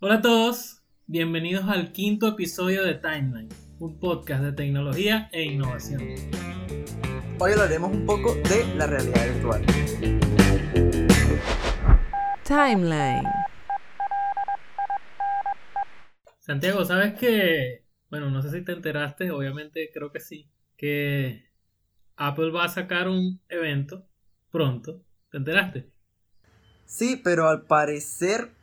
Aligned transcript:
Hola 0.00 0.14
a 0.14 0.22
todos, 0.22 0.84
bienvenidos 1.08 1.64
al 1.68 1.90
quinto 1.90 2.28
episodio 2.28 2.84
de 2.84 2.94
Timeline, 2.94 3.48
un 3.80 3.98
podcast 3.98 4.44
de 4.44 4.52
tecnología 4.52 5.28
e 5.32 5.42
innovación. 5.42 6.00
Hoy 7.40 7.50
hablaremos 7.50 7.90
un 7.90 8.06
poco 8.06 8.36
de 8.36 8.76
la 8.76 8.86
realidad 8.86 9.26
virtual. 9.26 9.66
Timeline. 12.44 13.26
Santiago, 16.38 16.84
¿sabes 16.84 17.14
que, 17.14 17.84
bueno, 18.08 18.30
no 18.30 18.40
sé 18.40 18.52
si 18.52 18.64
te 18.64 18.70
enteraste, 18.70 19.32
obviamente 19.32 19.90
creo 19.92 20.12
que 20.12 20.20
sí, 20.20 20.48
que 20.76 21.50
Apple 22.14 22.52
va 22.52 22.66
a 22.66 22.68
sacar 22.68 23.08
un 23.08 23.40
evento 23.48 24.06
pronto? 24.52 25.02
¿Te 25.32 25.38
enteraste? 25.38 25.90
Sí, 26.84 27.20
pero 27.22 27.48
al 27.48 27.62
parecer 27.62 28.57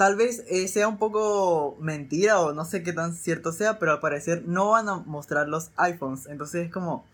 tal 0.00 0.16
vez 0.16 0.46
eh, 0.48 0.66
sea 0.66 0.88
un 0.88 0.96
poco 0.96 1.76
mentira 1.78 2.40
o 2.40 2.54
no 2.54 2.64
sé 2.64 2.82
qué 2.82 2.94
tan 2.94 3.14
cierto 3.14 3.52
sea, 3.52 3.78
pero 3.78 3.92
al 3.92 4.00
parecer 4.00 4.44
no 4.46 4.70
van 4.70 4.88
a 4.88 4.96
mostrar 5.00 5.46
los 5.46 5.72
iPhones. 5.76 6.24
Entonces 6.24 6.64
es 6.64 6.72
como... 6.72 7.06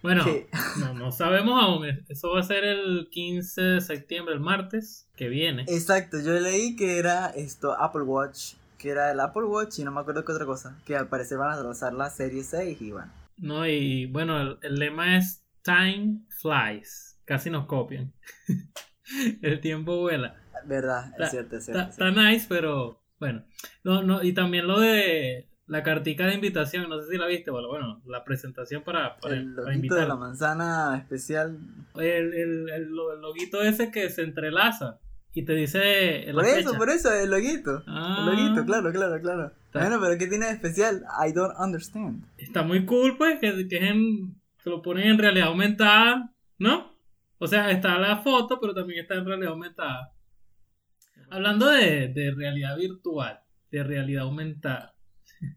Bueno, 0.00 0.24
¿Qué? 0.24 0.48
no, 0.80 0.94
no 0.94 1.12
sabemos 1.12 1.62
aún. 1.62 1.84
Eso 2.08 2.30
va 2.30 2.40
a 2.40 2.42
ser 2.42 2.64
el 2.64 3.08
15 3.10 3.60
de 3.60 3.80
septiembre, 3.82 4.32
el 4.32 4.40
martes 4.40 5.06
que 5.14 5.28
viene. 5.28 5.66
Exacto, 5.68 6.18
yo 6.18 6.32
leí 6.40 6.74
que 6.74 6.98
era 6.98 7.26
esto, 7.26 7.78
Apple 7.78 8.04
Watch, 8.04 8.54
que 8.78 8.88
era 8.88 9.10
el 9.10 9.20
Apple 9.20 9.44
Watch 9.44 9.78
y 9.78 9.84
no 9.84 9.92
me 9.92 10.00
acuerdo 10.00 10.24
qué 10.24 10.32
otra 10.32 10.46
cosa, 10.46 10.78
que 10.86 10.96
al 10.96 11.08
parecer 11.08 11.36
van 11.36 11.52
a 11.52 11.62
lanzar 11.62 11.92
la 11.92 12.08
serie 12.08 12.44
6 12.44 12.80
y 12.80 12.92
bueno. 12.92 13.12
No, 13.36 13.66
y 13.66 14.06
bueno, 14.06 14.40
el, 14.40 14.58
el 14.62 14.76
lema 14.76 15.18
es 15.18 15.44
Time 15.60 16.22
Flies. 16.30 17.18
Casi 17.26 17.50
nos 17.50 17.66
copian. 17.66 18.14
el 19.42 19.60
tiempo 19.60 20.00
vuela. 20.00 20.40
Verdad, 20.66 21.12
es 21.18 21.30
cierto, 21.30 21.56
es 21.56 21.64
cierto. 21.64 21.90
Está 21.90 22.10
nice, 22.10 22.46
pero 22.48 23.00
bueno. 23.18 23.44
No, 23.84 24.02
no, 24.02 24.22
y 24.22 24.32
también 24.32 24.66
lo 24.66 24.80
de 24.80 25.48
la 25.66 25.82
cartica 25.82 26.26
de 26.26 26.34
invitación, 26.34 26.88
no 26.88 27.00
sé 27.00 27.10
si 27.10 27.18
la 27.18 27.26
viste, 27.26 27.50
bueno, 27.50 27.68
bueno 27.68 28.00
la 28.06 28.22
presentación 28.24 28.82
para, 28.84 29.16
para, 29.16 29.34
El 29.34 29.54
para 29.54 29.68
loguito 29.68 29.70
de 29.70 29.74
invitar. 30.02 30.08
la 30.08 30.16
manzana 30.16 30.96
especial. 30.98 31.58
El, 31.96 32.34
el, 32.34 32.68
el, 32.70 32.88
lo- 32.90 33.12
el 33.14 33.20
loguito 33.20 33.62
ese 33.62 33.90
que 33.90 34.08
se 34.10 34.22
entrelaza 34.22 35.00
y 35.32 35.44
te 35.44 35.54
dice 35.54 36.28
Por 36.32 36.44
eso, 36.44 36.68
fecha. 36.70 36.78
por 36.78 36.90
eso, 36.90 37.12
el 37.12 37.30
loguito. 37.30 37.82
Ah. 37.86 38.18
El 38.20 38.26
loguito, 38.36 38.64
claro, 38.64 38.92
claro, 38.92 39.20
claro. 39.20 39.52
Está- 39.66 39.80
Bueno, 39.80 39.98
pero 40.00 40.16
¿qué 40.18 40.26
tiene 40.28 40.46
de 40.46 40.52
especial? 40.52 41.02
I 41.26 41.32
don't 41.32 41.54
understand. 41.58 42.24
Está 42.38 42.62
muy 42.62 42.86
cool, 42.86 43.16
pues, 43.16 43.38
que, 43.40 43.66
que 43.68 43.76
es 43.76 43.82
en, 43.90 44.34
que 44.62 44.70
lo 44.70 44.82
ponen 44.82 45.08
en 45.08 45.18
realidad 45.18 45.48
aumentada, 45.48 46.32
¿no? 46.58 46.94
O 47.38 47.46
sea, 47.48 47.70
está 47.70 47.98
la 47.98 48.18
foto, 48.18 48.58
pero 48.60 48.72
también 48.72 49.00
está 49.00 49.14
en 49.16 49.26
realidad 49.26 49.50
aumentada. 49.50 50.12
Hablando 51.30 51.68
de, 51.70 52.08
de 52.08 52.32
realidad 52.34 52.76
virtual, 52.76 53.40
de 53.70 53.82
realidad 53.82 54.24
aumentada. 54.24 54.94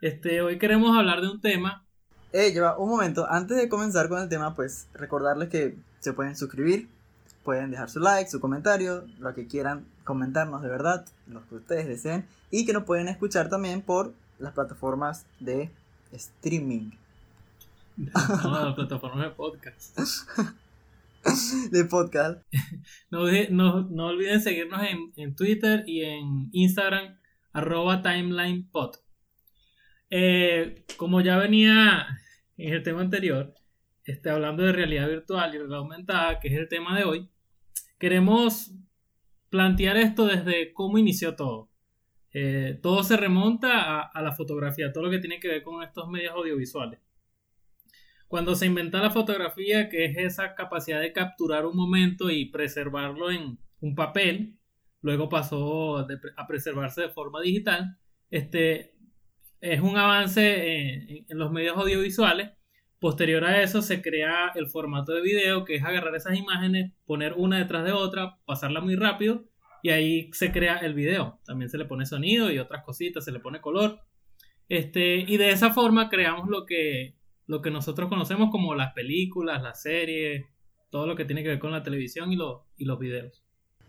Este, 0.00 0.42
hoy 0.42 0.58
queremos 0.58 0.94
hablar 0.94 1.22
de 1.22 1.30
un 1.30 1.40
tema. 1.40 1.86
Eh, 2.32 2.52
lleva 2.52 2.76
un 2.76 2.90
momento. 2.90 3.26
Antes 3.30 3.56
de 3.56 3.70
comenzar 3.70 4.10
con 4.10 4.20
el 4.20 4.28
tema, 4.28 4.54
pues 4.54 4.86
recordarles 4.92 5.48
que 5.48 5.76
se 6.00 6.12
pueden 6.12 6.36
suscribir, 6.36 6.90
pueden 7.42 7.70
dejar 7.70 7.88
su 7.88 8.00
like, 8.00 8.28
su 8.28 8.38
comentario, 8.38 9.06
lo 9.18 9.34
que 9.34 9.46
quieran 9.46 9.86
comentarnos 10.04 10.60
de 10.60 10.68
verdad, 10.68 11.06
lo 11.26 11.48
que 11.48 11.54
ustedes 11.54 11.86
deseen, 11.86 12.26
y 12.50 12.66
que 12.66 12.74
nos 12.74 12.84
pueden 12.84 13.08
escuchar 13.08 13.48
también 13.48 13.80
por 13.80 14.12
las 14.38 14.52
plataformas 14.52 15.24
de 15.40 15.70
streaming. 16.12 16.90
No, 17.96 18.10
la 18.66 18.74
plataforma 18.74 19.24
de 19.24 19.30
podcast. 19.30 19.98
De 21.70 21.84
podcast. 21.84 22.42
No, 23.10 23.26
no- 23.50 23.88
no 23.90 24.06
olviden 24.06 24.40
seguirnos 24.40 24.82
en, 24.82 25.12
en 25.16 25.34
Twitter 25.34 25.84
y 25.86 26.02
en 26.02 26.48
Instagram, 26.52 27.18
arroba 27.52 28.02
timelinepod. 28.02 28.96
Eh, 30.10 30.84
como 30.96 31.20
ya 31.20 31.36
venía 31.38 32.06
en 32.56 32.74
el 32.74 32.82
tema 32.82 33.00
anterior, 33.00 33.54
este, 34.04 34.30
hablando 34.30 34.62
de 34.62 34.72
realidad 34.72 35.08
virtual 35.08 35.54
y 35.54 35.58
realidad 35.58 35.78
aumentada, 35.78 36.40
que 36.40 36.48
es 36.48 36.54
el 36.54 36.68
tema 36.68 36.96
de 36.96 37.04
hoy, 37.04 37.28
queremos 37.98 38.72
plantear 39.48 39.96
esto 39.96 40.26
desde 40.26 40.72
cómo 40.72 40.98
inició 40.98 41.34
todo. 41.36 41.70
Eh, 42.32 42.78
todo 42.82 43.02
se 43.04 43.16
remonta 43.16 44.00
a 44.02 44.22
la 44.22 44.32
fotografía, 44.32 44.92
todo 44.92 45.04
lo 45.04 45.10
que 45.10 45.20
tiene 45.20 45.38
que 45.38 45.48
ver 45.48 45.62
con 45.62 45.82
estos 45.82 46.08
medios 46.08 46.34
audiovisuales. 46.34 47.00
Cuando 48.34 48.56
se 48.56 48.66
inventa 48.66 49.00
la 49.00 49.12
fotografía, 49.12 49.88
que 49.88 50.06
es 50.06 50.18
esa 50.18 50.56
capacidad 50.56 51.00
de 51.00 51.12
capturar 51.12 51.66
un 51.66 51.76
momento 51.76 52.30
y 52.30 52.46
preservarlo 52.46 53.30
en 53.30 53.60
un 53.78 53.94
papel, 53.94 54.58
luego 55.02 55.28
pasó 55.28 55.98
a 55.98 56.46
preservarse 56.48 57.02
de 57.02 57.10
forma 57.10 57.40
digital, 57.40 57.96
este 58.30 58.96
es 59.60 59.80
un 59.80 59.96
avance 59.96 60.42
en, 60.42 61.26
en 61.28 61.38
los 61.38 61.52
medios 61.52 61.76
audiovisuales. 61.76 62.50
Posterior 62.98 63.44
a 63.44 63.62
eso 63.62 63.82
se 63.82 64.02
crea 64.02 64.50
el 64.56 64.66
formato 64.66 65.12
de 65.12 65.22
video, 65.22 65.64
que 65.64 65.76
es 65.76 65.84
agarrar 65.84 66.16
esas 66.16 66.36
imágenes, 66.36 66.92
poner 67.06 67.34
una 67.34 67.58
detrás 67.58 67.84
de 67.84 67.92
otra, 67.92 68.40
pasarla 68.46 68.80
muy 68.80 68.96
rápido 68.96 69.44
y 69.80 69.90
ahí 69.90 70.30
se 70.32 70.50
crea 70.50 70.78
el 70.78 70.94
video. 70.94 71.38
También 71.44 71.70
se 71.70 71.78
le 71.78 71.84
pone 71.84 72.04
sonido 72.04 72.50
y 72.50 72.58
otras 72.58 72.82
cositas, 72.82 73.24
se 73.24 73.30
le 73.30 73.38
pone 73.38 73.60
color. 73.60 74.00
Este, 74.68 75.18
y 75.18 75.36
de 75.36 75.50
esa 75.50 75.72
forma 75.72 76.08
creamos 76.08 76.48
lo 76.48 76.66
que, 76.66 77.13
lo 77.46 77.62
que 77.62 77.70
nosotros 77.70 78.08
conocemos 78.08 78.50
como 78.50 78.74
las 78.74 78.92
películas, 78.92 79.62
las 79.62 79.82
series, 79.82 80.46
todo 80.90 81.06
lo 81.06 81.16
que 81.16 81.24
tiene 81.24 81.42
que 81.42 81.48
ver 81.48 81.58
con 81.58 81.72
la 81.72 81.82
televisión 81.82 82.32
y, 82.32 82.38
y 82.78 82.84
los 82.84 82.98
videos. 82.98 83.44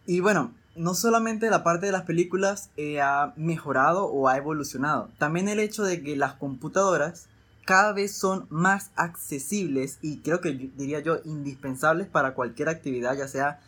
Y 0.06 0.20
bueno, 0.20 0.54
no 0.76 0.94
solamente 0.94 1.50
la 1.50 1.64
parte 1.64 1.88
de 1.88 1.92
las 1.92 2.04
películas 2.04 2.70
eh, 2.78 3.02
ha 3.02 3.34
mejorado 3.38 4.06
o 4.06 4.28
ha 4.28 4.38
evolucionado, 4.38 5.10
también 5.18 5.48
el 5.48 5.60
hecho 5.60 5.84
de 5.84 6.04
que 6.04 6.16
las 6.16 6.34
computadoras 6.34 7.28
cada 7.66 7.94
vez 7.94 8.16
son 8.16 8.46
más 8.50 8.92
accesibles 8.96 9.98
y 10.02 10.20
creo 10.20 10.40
que 10.40 10.52
diría 10.52 11.00
yo 11.00 11.18
indispensables 11.26 12.08
para 12.08 12.36
cualquier 12.36 12.70
actividad, 12.70 13.18
ya 13.18 13.28
sea 13.28 13.60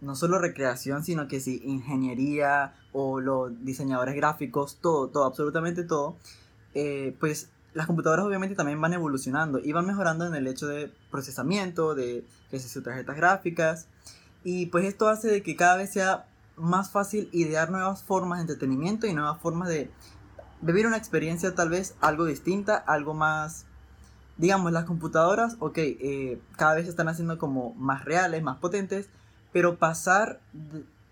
no 0.00 0.14
solo 0.14 0.38
recreación, 0.38 1.04
sino 1.04 1.26
que 1.28 1.40
sí 1.40 1.60
ingeniería 1.64 2.74
o 2.92 3.20
los 3.20 3.64
diseñadores 3.64 4.14
gráficos, 4.14 4.78
todo, 4.80 5.08
todo, 5.08 5.24
absolutamente 5.24 5.84
todo, 5.84 6.16
eh, 6.74 7.16
pues 7.18 7.50
las 7.74 7.86
computadoras 7.86 8.26
obviamente 8.26 8.54
también 8.54 8.80
van 8.80 8.92
evolucionando 8.92 9.58
y 9.58 9.72
van 9.72 9.86
mejorando 9.86 10.26
en 10.26 10.34
el 10.34 10.46
hecho 10.46 10.66
de 10.66 10.92
procesamiento, 11.10 11.94
de 11.94 12.24
que 12.50 12.58
se 12.58 12.68
sus 12.68 12.82
tarjetas 12.82 13.16
gráficas. 13.16 13.86
Y 14.44 14.66
pues 14.66 14.84
esto 14.84 15.08
hace 15.08 15.28
de 15.28 15.42
que 15.42 15.56
cada 15.56 15.76
vez 15.76 15.90
sea 15.92 16.26
más 16.56 16.90
fácil 16.90 17.28
idear 17.32 17.70
nuevas 17.70 18.02
formas 18.02 18.38
de 18.38 18.42
entretenimiento 18.42 19.06
y 19.06 19.14
nuevas 19.14 19.40
formas 19.40 19.68
de 19.68 19.90
vivir 20.60 20.86
una 20.86 20.96
experiencia 20.96 21.54
tal 21.54 21.70
vez 21.70 21.94
algo 22.00 22.24
distinta, 22.24 22.76
algo 22.76 23.14
más, 23.14 23.66
digamos, 24.36 24.72
las 24.72 24.84
computadoras, 24.84 25.56
ok, 25.58 25.78
eh, 25.78 26.40
cada 26.56 26.74
vez 26.74 26.84
se 26.84 26.90
están 26.90 27.08
haciendo 27.08 27.38
como 27.38 27.74
más 27.74 28.04
reales, 28.04 28.42
más 28.42 28.58
potentes, 28.58 29.08
pero 29.52 29.76
pasar 29.76 30.40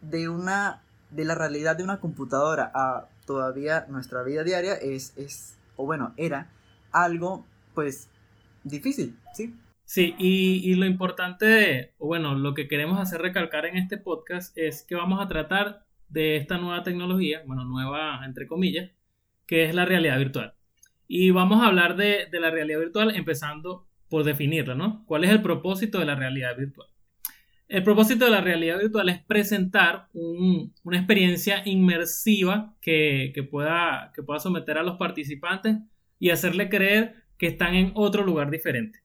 de, 0.01 0.29
una, 0.29 0.83
de 1.11 1.25
la 1.25 1.35
realidad 1.35 1.77
de 1.77 1.85
una 1.85 2.01
computadora 2.01 2.71
a 2.75 3.07
todavía 3.27 3.87
nuestra 3.89 4.23
vida 4.23 4.45
diaria 4.45 4.75
es, 4.75 5.13
es 5.17 5.55
o 5.81 5.87
bueno, 5.87 6.13
era 6.17 6.51
algo 6.93 7.47
pues 7.75 8.11
difícil, 8.65 9.17
¿sí? 9.33 9.55
Sí, 9.85 10.15
y, 10.19 10.61
y 10.71 10.75
lo 10.75 10.87
importante, 10.87 11.95
bueno, 11.99 12.37
lo 12.37 12.55
que 12.55 12.69
queremos 12.69 13.01
hacer 13.01 13.21
recalcar 13.21 13.67
en 13.67 13.77
este 13.77 13.97
podcast 13.97 14.57
es 14.57 14.85
que 14.85 14.95
vamos 14.95 15.21
a 15.21 15.27
tratar 15.27 15.85
de 16.09 16.37
esta 16.37 16.59
nueva 16.59 16.83
tecnología, 16.83 17.43
bueno, 17.47 17.65
nueva 17.65 18.25
entre 18.25 18.47
comillas, 18.47 18.91
que 19.47 19.65
es 19.65 19.75
la 19.75 19.85
realidad 19.85 20.19
virtual. 20.19 20.55
Y 21.09 21.31
vamos 21.33 21.63
a 21.63 21.67
hablar 21.67 21.97
de, 21.97 22.27
de 22.31 22.41
la 22.41 22.51
realidad 22.51 22.79
virtual 22.79 23.17
empezando 23.17 23.89
por 24.09 24.23
definirla, 24.23 24.75
¿no? 24.75 25.05
¿Cuál 25.07 25.25
es 25.25 25.31
el 25.31 25.43
propósito 25.43 25.99
de 25.99 26.07
la 26.07 26.15
realidad 26.15 26.57
virtual? 26.57 26.89
El 27.71 27.85
propósito 27.85 28.25
de 28.25 28.33
la 28.33 28.41
realidad 28.41 28.79
virtual 28.81 29.09
es 29.11 29.23
presentar 29.23 30.09
un- 30.13 30.75
una 30.83 30.97
experiencia 30.99 31.63
inmersiva 31.65 32.75
que, 32.83 33.31
que 33.33 33.45
pueda, 33.45 34.11
que 34.13 34.25
pueda 34.25 34.41
someter 34.41 34.77
a 34.77 34.83
los 34.83 34.97
participantes 34.97 35.77
y 36.19 36.31
hacerle 36.31 36.69
creer 36.69 37.15
que 37.39 37.47
están 37.47 37.77
en 37.77 37.93
otro 37.95 38.25
lugar 38.25 38.51
diferente. 38.51 38.99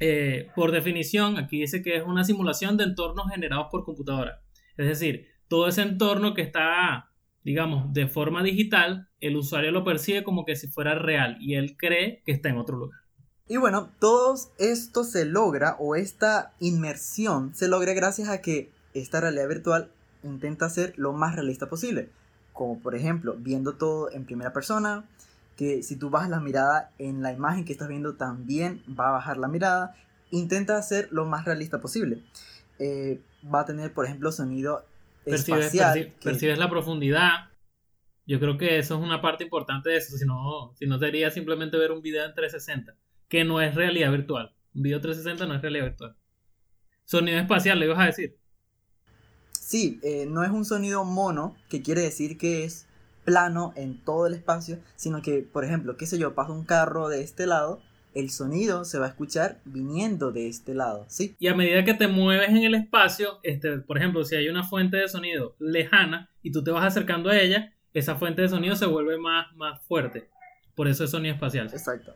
Eh, 0.00 0.48
por 0.56 0.72
definición, 0.72 1.36
aquí 1.36 1.60
dice 1.60 1.82
que 1.82 1.96
es 1.96 2.02
una 2.04 2.24
simulación 2.24 2.78
de 2.78 2.84
entornos 2.84 3.30
generados 3.30 3.66
por 3.70 3.84
computadora. 3.84 4.40
Es 4.78 4.86
decir, 4.86 5.26
todo 5.46 5.68
ese 5.68 5.82
entorno 5.82 6.32
que 6.32 6.40
está, 6.40 7.10
digamos, 7.44 7.92
de 7.92 8.06
forma 8.08 8.42
digital, 8.42 9.08
el 9.20 9.36
usuario 9.36 9.72
lo 9.72 9.84
percibe 9.84 10.22
como 10.24 10.46
que 10.46 10.56
si 10.56 10.68
fuera 10.68 10.94
real 10.94 11.36
y 11.38 11.56
él 11.56 11.76
cree 11.76 12.22
que 12.24 12.32
está 12.32 12.48
en 12.48 12.56
otro 12.56 12.78
lugar. 12.78 13.00
Y 13.48 13.56
bueno, 13.56 13.90
todo 13.98 14.36
esto 14.58 15.04
se 15.04 15.24
logra 15.24 15.76
o 15.78 15.96
esta 15.96 16.52
inmersión 16.60 17.54
se 17.54 17.68
logra 17.68 17.92
gracias 17.94 18.28
a 18.28 18.40
que 18.42 18.70
esta 18.94 19.20
realidad 19.20 19.48
virtual 19.48 19.90
intenta 20.22 20.68
ser 20.68 20.92
lo 20.96 21.12
más 21.12 21.34
realista 21.34 21.68
posible. 21.68 22.10
Como 22.52 22.78
por 22.80 22.94
ejemplo, 22.94 23.36
viendo 23.38 23.74
todo 23.74 24.10
en 24.10 24.24
primera 24.26 24.52
persona, 24.52 25.04
que 25.56 25.82
si 25.82 25.96
tú 25.96 26.10
bajas 26.10 26.28
la 26.30 26.40
mirada 26.40 26.90
en 26.98 27.22
la 27.22 27.32
imagen 27.32 27.64
que 27.64 27.72
estás 27.72 27.88
viendo 27.88 28.14
también 28.16 28.82
va 28.98 29.08
a 29.08 29.12
bajar 29.12 29.38
la 29.38 29.48
mirada. 29.48 29.94
Intenta 30.30 30.80
ser 30.82 31.08
lo 31.10 31.24
más 31.24 31.46
realista 31.46 31.80
posible. 31.80 32.22
Eh, 32.78 33.20
va 33.52 33.60
a 33.60 33.64
tener, 33.64 33.92
por 33.94 34.04
ejemplo, 34.04 34.30
sonido 34.30 34.84
percibes, 35.24 35.66
espacial. 35.66 35.98
perci- 35.98 36.12
que- 36.18 36.24
percibes 36.30 36.58
la 36.58 36.68
profundidad. 36.68 37.48
Yo 38.26 38.38
creo 38.38 38.58
que 38.58 38.78
eso 38.78 38.96
es 38.96 39.00
una 39.02 39.22
parte 39.22 39.44
importante 39.44 39.88
de 39.88 39.96
eso, 39.96 40.16
si 40.18 40.26
no, 40.26 40.74
si 40.78 40.86
no 40.86 40.98
sería 40.98 41.30
simplemente 41.30 41.78
ver 41.78 41.92
un 41.92 42.02
video 42.02 42.26
en 42.26 42.34
360, 42.34 42.94
que 43.28 43.44
no 43.44 43.60
es 43.60 43.74
realidad 43.74 44.10
virtual. 44.10 44.54
Un 44.74 44.82
video 44.82 45.00
360 45.00 45.46
no 45.46 45.54
es 45.54 45.62
realidad 45.62 45.84
virtual. 45.84 46.16
Sonido 47.04 47.38
espacial, 47.38 47.78
le 47.78 47.86
ibas 47.86 47.98
a 47.98 48.06
decir. 48.06 48.36
Sí, 49.50 50.00
eh, 50.02 50.26
no 50.26 50.44
es 50.44 50.50
un 50.50 50.64
sonido 50.64 51.04
mono, 51.04 51.56
que 51.68 51.82
quiere 51.82 52.02
decir 52.02 52.38
que 52.38 52.64
es 52.64 52.86
plano 53.24 53.72
en 53.76 54.02
todo 54.02 54.26
el 54.26 54.34
espacio, 54.34 54.78
sino 54.96 55.20
que, 55.20 55.42
por 55.42 55.64
ejemplo, 55.64 55.96
qué 55.96 56.06
sé 56.06 56.18
yo, 56.18 56.34
pasa 56.34 56.52
un 56.52 56.64
carro 56.64 57.08
de 57.08 57.22
este 57.22 57.46
lado, 57.46 57.82
el 58.14 58.30
sonido 58.30 58.86
se 58.86 58.98
va 58.98 59.06
a 59.06 59.08
escuchar 59.10 59.60
viniendo 59.66 60.32
de 60.32 60.48
este 60.48 60.74
lado, 60.74 61.04
¿sí? 61.08 61.36
Y 61.38 61.48
a 61.48 61.54
medida 61.54 61.84
que 61.84 61.92
te 61.92 62.08
mueves 62.08 62.48
en 62.48 62.56
el 62.56 62.74
espacio, 62.74 63.40
este, 63.42 63.78
por 63.78 63.98
ejemplo, 63.98 64.24
si 64.24 64.36
hay 64.36 64.48
una 64.48 64.64
fuente 64.64 64.96
de 64.96 65.08
sonido 65.08 65.54
lejana 65.58 66.30
y 66.42 66.50
tú 66.50 66.64
te 66.64 66.70
vas 66.70 66.84
acercando 66.84 67.28
a 67.28 67.38
ella, 67.38 67.74
esa 67.92 68.16
fuente 68.16 68.42
de 68.42 68.48
sonido 68.48 68.76
se 68.76 68.86
vuelve 68.86 69.18
más, 69.18 69.54
más 69.56 69.82
fuerte. 69.82 70.30
Por 70.74 70.88
eso 70.88 71.04
es 71.04 71.10
sonido 71.10 71.34
espacial. 71.34 71.66
Exacto. 71.66 72.14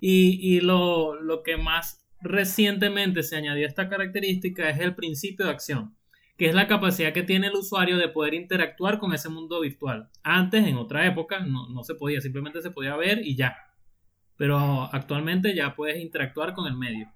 Y, 0.00 0.60
lo 0.60 1.42
que 1.44 1.56
más 1.56 2.06
recientemente 2.22 3.22
se 3.22 3.36
añadió 3.36 3.64
a 3.66 3.68
esta 3.68 3.88
característica 3.88 4.68
es 4.68 4.80
el 4.80 4.94
principio 4.94 5.46
de 5.46 5.52
acción, 5.52 5.96
que 6.36 6.48
es 6.48 6.54
la 6.54 6.66
capacidad 6.66 7.12
que 7.12 7.22
tiene 7.22 7.48
el 7.48 7.54
usuario 7.54 7.96
de 7.98 8.08
poder 8.08 8.34
interactuar 8.34 8.98
con 8.98 9.12
ese 9.12 9.28
mundo 9.28 9.60
virtual. 9.60 10.10
Antes, 10.22 10.66
en 10.66 10.76
otra 10.76 11.06
época, 11.06 11.40
no, 11.40 11.68
no 11.68 11.84
se 11.84 11.94
podía, 11.94 12.20
simplemente 12.20 12.62
se 12.62 12.70
podía 12.70 12.96
ver 12.96 13.20
y 13.26 13.36
ya. 13.36 13.56
Pero 14.36 14.58
actualmente 14.92 15.54
ya 15.54 15.74
puedes 15.74 16.00
interactuar 16.00 16.54
con 16.54 16.66
el 16.66 16.76
medio. 16.76 17.12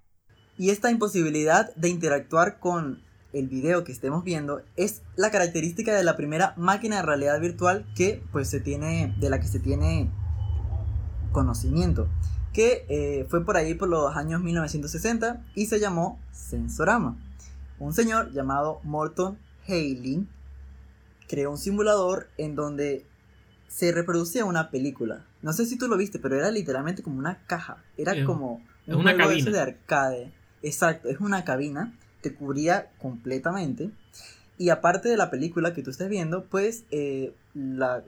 Y 0.59 0.71
esta 0.71 0.91
imposibilidad 0.91 1.75
de 1.75 1.89
interactuar 1.89 2.61
con 2.61 3.03
el 3.33 3.49
video 3.49 3.83
que 3.83 3.93
estemos 3.93 4.23
viendo 4.23 4.63
es 4.77 5.03
la 5.17 5.31
característica 5.31 5.95
de 5.95 6.05
la 6.05 6.17
primera 6.17 6.55
máquina 6.57 6.97
de 6.97 7.03
realidad 7.03 7.41
virtual 7.41 7.85
que 7.97 8.23
pues 8.31 8.49
se 8.49 8.61
tiene 8.61 9.15
de 9.19 9.31
la 9.31 9.41
que 9.41 9.49
se 9.49 9.59
tiene 9.59 10.11
conocimiento 11.33 12.09
que 12.55 12.87
eh, 12.89 13.27
fue 13.29 13.45
por 13.45 13.57
ahí 13.59 13.75
por 13.75 13.89
los 13.89 14.17
años 14.17 14.41
1960 14.43 15.45
y 15.55 15.67
se 15.67 15.79
llamó 15.81 16.19
Sensorama. 16.33 17.19
Un 17.79 17.93
señor 17.93 18.33
llamado 18.33 18.81
Morton 18.85 19.37
Hailing 19.69 20.29
creó 21.29 21.51
un 21.51 21.59
simulador 21.59 22.29
en 22.39 22.55
donde 22.55 23.05
se 23.69 23.93
reproducía 23.93 24.45
una 24.45 24.71
película. 24.71 25.27
No 25.43 25.53
sé 25.53 25.67
si 25.67 25.77
tú 25.77 25.89
lo 25.89 25.97
viste, 25.97 26.19
pero 26.19 26.37
era 26.37 26.51
literalmente 26.51 27.03
como 27.03 27.19
una 27.19 27.39
caja. 27.47 27.83
Era 27.99 28.13
Es- 28.15 28.25
como 28.25 28.63
un 28.87 28.95
una 28.95 29.13
juego 29.15 29.29
cabina. 29.31 29.51
de 29.51 29.61
arcade. 29.61 30.33
Exacto, 30.63 31.09
es 31.09 31.21
una 31.21 31.45
cabina, 31.45 31.93
te 32.23 32.33
cubría 32.35 32.91
completamente. 32.99 33.91
Y 34.57 34.69
aparte 34.69 35.09
de 35.09 35.17
la 35.17 35.31
película 35.31 35.75
que 35.75 35.83
tú 35.83 35.91
estés 35.91 36.09
viendo, 36.09 36.45
pues 36.45 36.85
eh, 36.93 37.35
la 37.55 38.05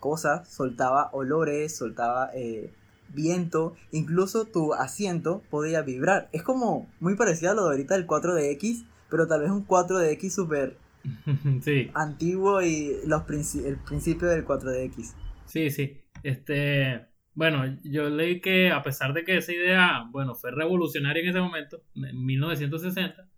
cosa 0.00 0.44
soltaba 0.44 1.10
olores, 1.12 1.76
soltaba 1.76 2.30
eh, 2.34 2.72
viento, 3.14 3.74
incluso 3.92 4.46
tu 4.46 4.74
asiento 4.74 5.42
podía 5.50 5.82
vibrar. 5.82 6.28
Es 6.32 6.42
como 6.42 6.88
muy 7.00 7.16
parecido 7.16 7.52
a 7.52 7.54
lo 7.54 7.64
de 7.64 7.70
ahorita 7.72 7.94
del 7.94 8.06
4DX, 8.06 8.86
pero 9.08 9.26
tal 9.26 9.40
vez 9.42 9.50
un 9.50 9.66
4DX 9.66 10.30
súper 10.30 10.76
sí. 11.62 11.90
antiguo 11.94 12.62
y 12.62 12.96
los 13.06 13.22
princi- 13.22 13.64
el 13.64 13.78
principio 13.78 14.28
del 14.28 14.44
4DX. 14.44 15.14
Sí, 15.44 15.70
sí. 15.70 15.98
Este, 16.22 17.06
bueno, 17.34 17.64
yo 17.84 18.08
leí 18.10 18.40
que 18.40 18.70
a 18.70 18.82
pesar 18.82 19.12
de 19.14 19.24
que 19.24 19.36
esa 19.38 19.52
idea, 19.52 20.04
bueno, 20.10 20.34
fue 20.34 20.50
revolucionaria 20.50 21.22
en 21.22 21.28
ese 21.30 21.40
momento, 21.40 21.82
en 21.94 22.24
1960, 22.24 23.28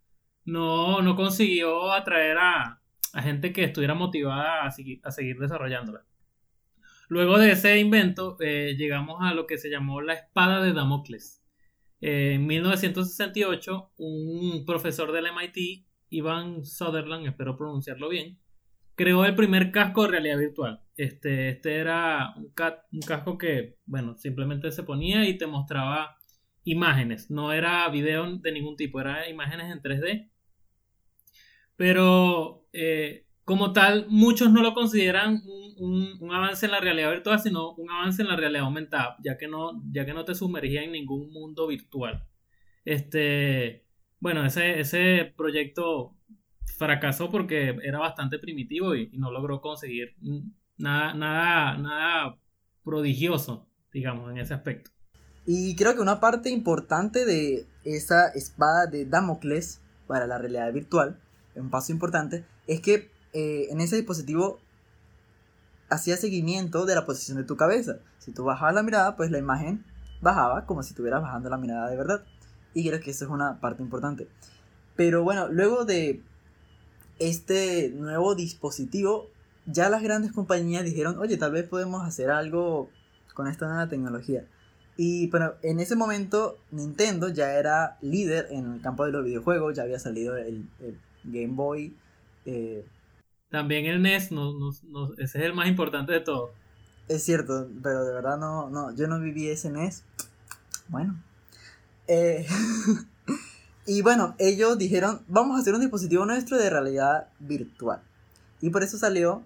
no, 0.45 1.03
no 1.03 1.15
consiguió 1.17 1.93
atraer 1.93 2.39
a, 2.39 2.83
a 3.13 3.23
gente 3.23 3.53
que 3.53 3.65
estuviera 3.65 3.95
motivada 3.95 4.65
a, 4.65 4.67
a 4.69 5.11
seguir 5.13 5.39
desarrollándola. 5.39 6.05
Luego 7.13 7.37
de 7.39 7.53
ese 7.53 7.79
invento, 7.79 8.39
eh, 8.41 8.75
llegamos 8.79 9.19
a 9.21 9.35
lo 9.35 9.47
que 9.47 9.59
se 9.59 9.69
llamó 9.69 10.01
la 10.01 10.15
espada 10.15 10.63
de 10.63 10.73
Damocles. 10.73 11.43
Eh, 12.01 12.33
en 12.37 12.47
1968, 12.47 13.93
un 13.99 14.65
profesor 14.65 15.13
del 15.13 15.27
MIT, 15.27 15.85
Ivan 16.09 16.65
Sutherland, 16.65 17.27
espero 17.27 17.59
pronunciarlo 17.59 18.09
bien, 18.09 18.39
creó 18.95 19.27
el 19.27 19.35
primer 19.35 19.73
casco 19.73 20.05
de 20.05 20.09
realidad 20.09 20.39
virtual. 20.39 20.81
Este, 20.97 21.51
este 21.51 21.77
era 21.77 22.33
un, 22.35 22.51
ca- 22.55 22.87
un 22.91 23.01
casco 23.01 23.37
que, 23.37 23.77
bueno, 23.85 24.17
simplemente 24.17 24.73
se 24.73 24.83
ponía 24.83 25.29
y 25.29 25.37
te 25.37 25.47
mostraba 25.47 26.17
imágenes. 26.65 27.31
No 27.31 27.53
era 27.53 27.87
video 27.91 28.39
de 28.39 28.53
ningún 28.53 28.77
tipo, 28.77 29.03
era 29.03 29.29
imágenes 29.29 29.71
en 29.71 29.83
3D. 29.83 30.31
Pero 31.77 32.67
eh, 32.73 33.27
como 33.53 33.75
tal, 33.75 34.07
muchos 34.09 34.51
no 34.51 34.63
lo 34.63 34.73
consideran 34.73 35.43
un, 35.77 36.17
un- 36.23 36.35
avance 36.35 36.65
en 36.65 36.73
la 36.73 36.81
realidad 36.81 37.11
virtual, 37.11 37.39
sino 37.39 37.75
un 37.75 37.91
avance 37.91 38.23
en 38.23 38.29
la 38.29 38.37
realidad 38.37 38.63
aumentada, 38.63 39.19
ya 39.23 39.37
que 39.37 39.47
no, 39.47 39.83
ya 39.93 40.07
que 40.07 40.15
no 40.15 40.25
te 40.25 40.35
sumergía 40.35 40.83
en 40.83 40.93
ningún 40.93 41.31
mundo 41.31 41.67
virtual. 41.67 42.27
Este, 42.87 43.85
bueno, 44.21 44.47
ese, 44.47 44.81
ese 44.81 45.35
proyecto 45.37 46.17
fracasó 46.79 47.31
porque 47.31 47.77
era 47.83 47.99
bastante 47.99 48.39
primitivo 48.39 48.97
y, 48.97 49.11
no 49.13 49.31
logró 49.31 49.61
conseguir 49.61 50.17
nada, 50.79 51.13
nada, 51.13 51.77
nada 51.77 52.39
prodigioso, 52.83 53.69
digamos, 53.93 54.31
en 54.31 54.39
ese 54.39 54.55
aspecto. 54.55 54.91
Y 55.45 55.77
creo 55.77 55.95
que 55.95 56.01
una 56.01 56.21
parte 56.21 56.49
importante 56.49 57.27
de 57.27 57.67
esa 57.85 58.29
espada 58.29 58.87
de 58.87 59.05
Damocles 59.05 59.83
para 60.07 60.27
la 60.27 60.39
realidad 60.39 60.73
virtual, 60.73 61.21
un 61.55 61.69
paso 61.69 61.93
importante, 61.93 62.47
es 62.67 62.81
que 62.81 63.12
eh, 63.33 63.69
en 63.71 63.81
ese 63.81 63.97
dispositivo 63.97 64.59
hacía 65.89 66.17
seguimiento 66.17 66.87
de 66.87 66.95
la 66.95 67.05
posición 67.05 67.39
de 67.39 67.45
tu 67.45 67.57
cabeza. 67.57 67.99
Si 68.19 68.33
tú 68.33 68.45
bajabas 68.45 68.75
la 68.75 68.83
mirada, 68.83 69.17
pues 69.17 69.31
la 69.31 69.39
imagen 69.39 69.85
bajaba 70.21 70.65
como 70.67 70.83
si 70.83 70.91
estuvieras 70.91 71.23
bajando 71.23 71.51
la 71.51 71.59
mirada 71.59 71.91
de 71.91 71.97
verdad. 71.97 72.25
Y 72.75 72.89
creo 72.89 73.01
que 73.01 73.11
eso 73.11 73.25
es 73.25 73.31
una 73.31 73.61
parte 73.61 73.83
importante. 73.83 74.29
Pero 74.97 75.23
bueno, 75.23 75.49
luego 75.49 75.85
de 75.85 76.23
este 77.19 77.91
nuevo 77.91 78.35
dispositivo, 78.35 79.29
ya 79.67 79.91
las 79.91 80.03
grandes 80.03 80.33
compañías 80.33 80.85
dijeron, 80.85 81.19
oye, 81.19 81.37
tal 81.37 81.53
vez 81.53 81.69
podemos 81.69 82.07
hacer 82.07 82.31
algo 82.31 82.89
con 83.35 83.47
esta 83.47 83.67
nueva 83.67 83.89
tecnología. 83.89 84.47
Y 84.97 85.29
pero 85.29 85.57
en 85.63 85.81
ese 85.81 85.97
momento 85.97 86.59
Nintendo 86.71 87.29
ya 87.29 87.55
era 87.55 87.97
líder 88.03 88.49
en 88.51 88.75
el 88.75 88.81
campo 88.81 89.05
de 89.05 89.13
los 89.13 89.25
videojuegos, 89.25 89.75
ya 89.75 89.83
había 89.83 89.99
salido 89.99 90.37
el, 90.37 90.69
el 90.81 90.99
Game 91.25 91.55
Boy. 91.55 91.97
eh, 92.45 92.85
También 93.53 93.87
el 93.87 94.03
NES, 94.03 94.33
no, 94.33 94.53
no- 94.55 94.73
no- 94.89 95.13
ese 95.19 95.39
es 95.39 95.45
el 95.45 95.55
más 95.55 95.69
importante 95.69 96.11
de 96.13 96.21
todo. 96.21 96.53
es 97.09 97.23
cierto, 97.23 97.69
pero 97.83 98.03
de 98.05 98.15
verdad 98.15 98.39
no, 98.39 98.71
no, 98.71 98.93
yo 98.97 99.07
no 99.07 99.21
viví 99.21 99.49
ese 99.49 99.69
NES. 99.71 100.03
Bueno. 100.89 101.23
Eh, 102.09 102.47
y 103.87 104.03
bueno, 104.03 104.35
ellos 104.39 104.79
dijeron, 104.79 105.21
vamos 105.29 105.57
a 105.57 105.61
hacer 105.61 105.75
un 105.75 105.81
dispositivo 105.81 106.25
nuestro 106.27 106.57
de 106.59 106.71
realidad 106.71 107.29
virtual. 107.39 108.01
Y 108.61 108.71
por 108.71 108.83
eso 108.83 108.97
salió 108.99 109.43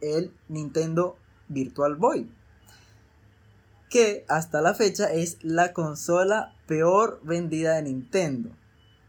el 0.00 0.32
Nintendo 0.48 1.16
Virtual 1.48 1.94
Boy. 1.96 2.28
Que 3.90 4.24
hasta 4.28 4.60
la 4.62 4.74
fecha 4.74 5.12
es 5.12 5.36
la 5.42 5.72
consola 5.72 6.54
peor 6.66 7.20
vendida 7.22 7.74
de 7.76 7.82
Nintendo. 7.82 8.50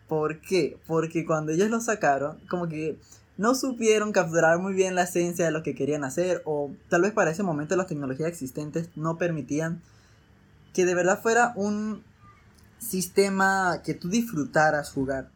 ¿Por 0.08 0.42
qué? 0.42 0.78
Porque 0.86 1.26
cuando 1.26 1.52
ellos 1.54 1.70
lo 1.70 1.80
sacaron, 1.80 2.38
como 2.50 2.68
que 2.68 3.00
no 3.38 3.56
supieron 3.56 4.12
capturar 4.12 4.60
muy 4.60 4.74
bien 4.74 4.96
la 4.96 5.04
esencia 5.04 5.46
de 5.46 5.52
lo 5.52 5.64
que 5.64 5.76
querían 5.76 6.04
hacer. 6.04 6.42
O 6.46 6.72
tal 6.90 7.02
vez 7.02 7.12
para 7.12 7.32
ese 7.32 7.44
momento 7.44 7.76
las 7.76 7.88
tecnologías 7.88 8.30
existentes 8.30 8.90
no 8.96 9.18
permitían 9.18 9.82
que 10.74 10.86
de 10.86 10.96
verdad 10.96 11.22
fuera 11.22 11.54
un 11.56 12.04
sistema 12.78 13.82
que 13.84 13.94
tú 13.94 14.10
disfrutaras 14.10 14.92
jugar. 14.92 15.32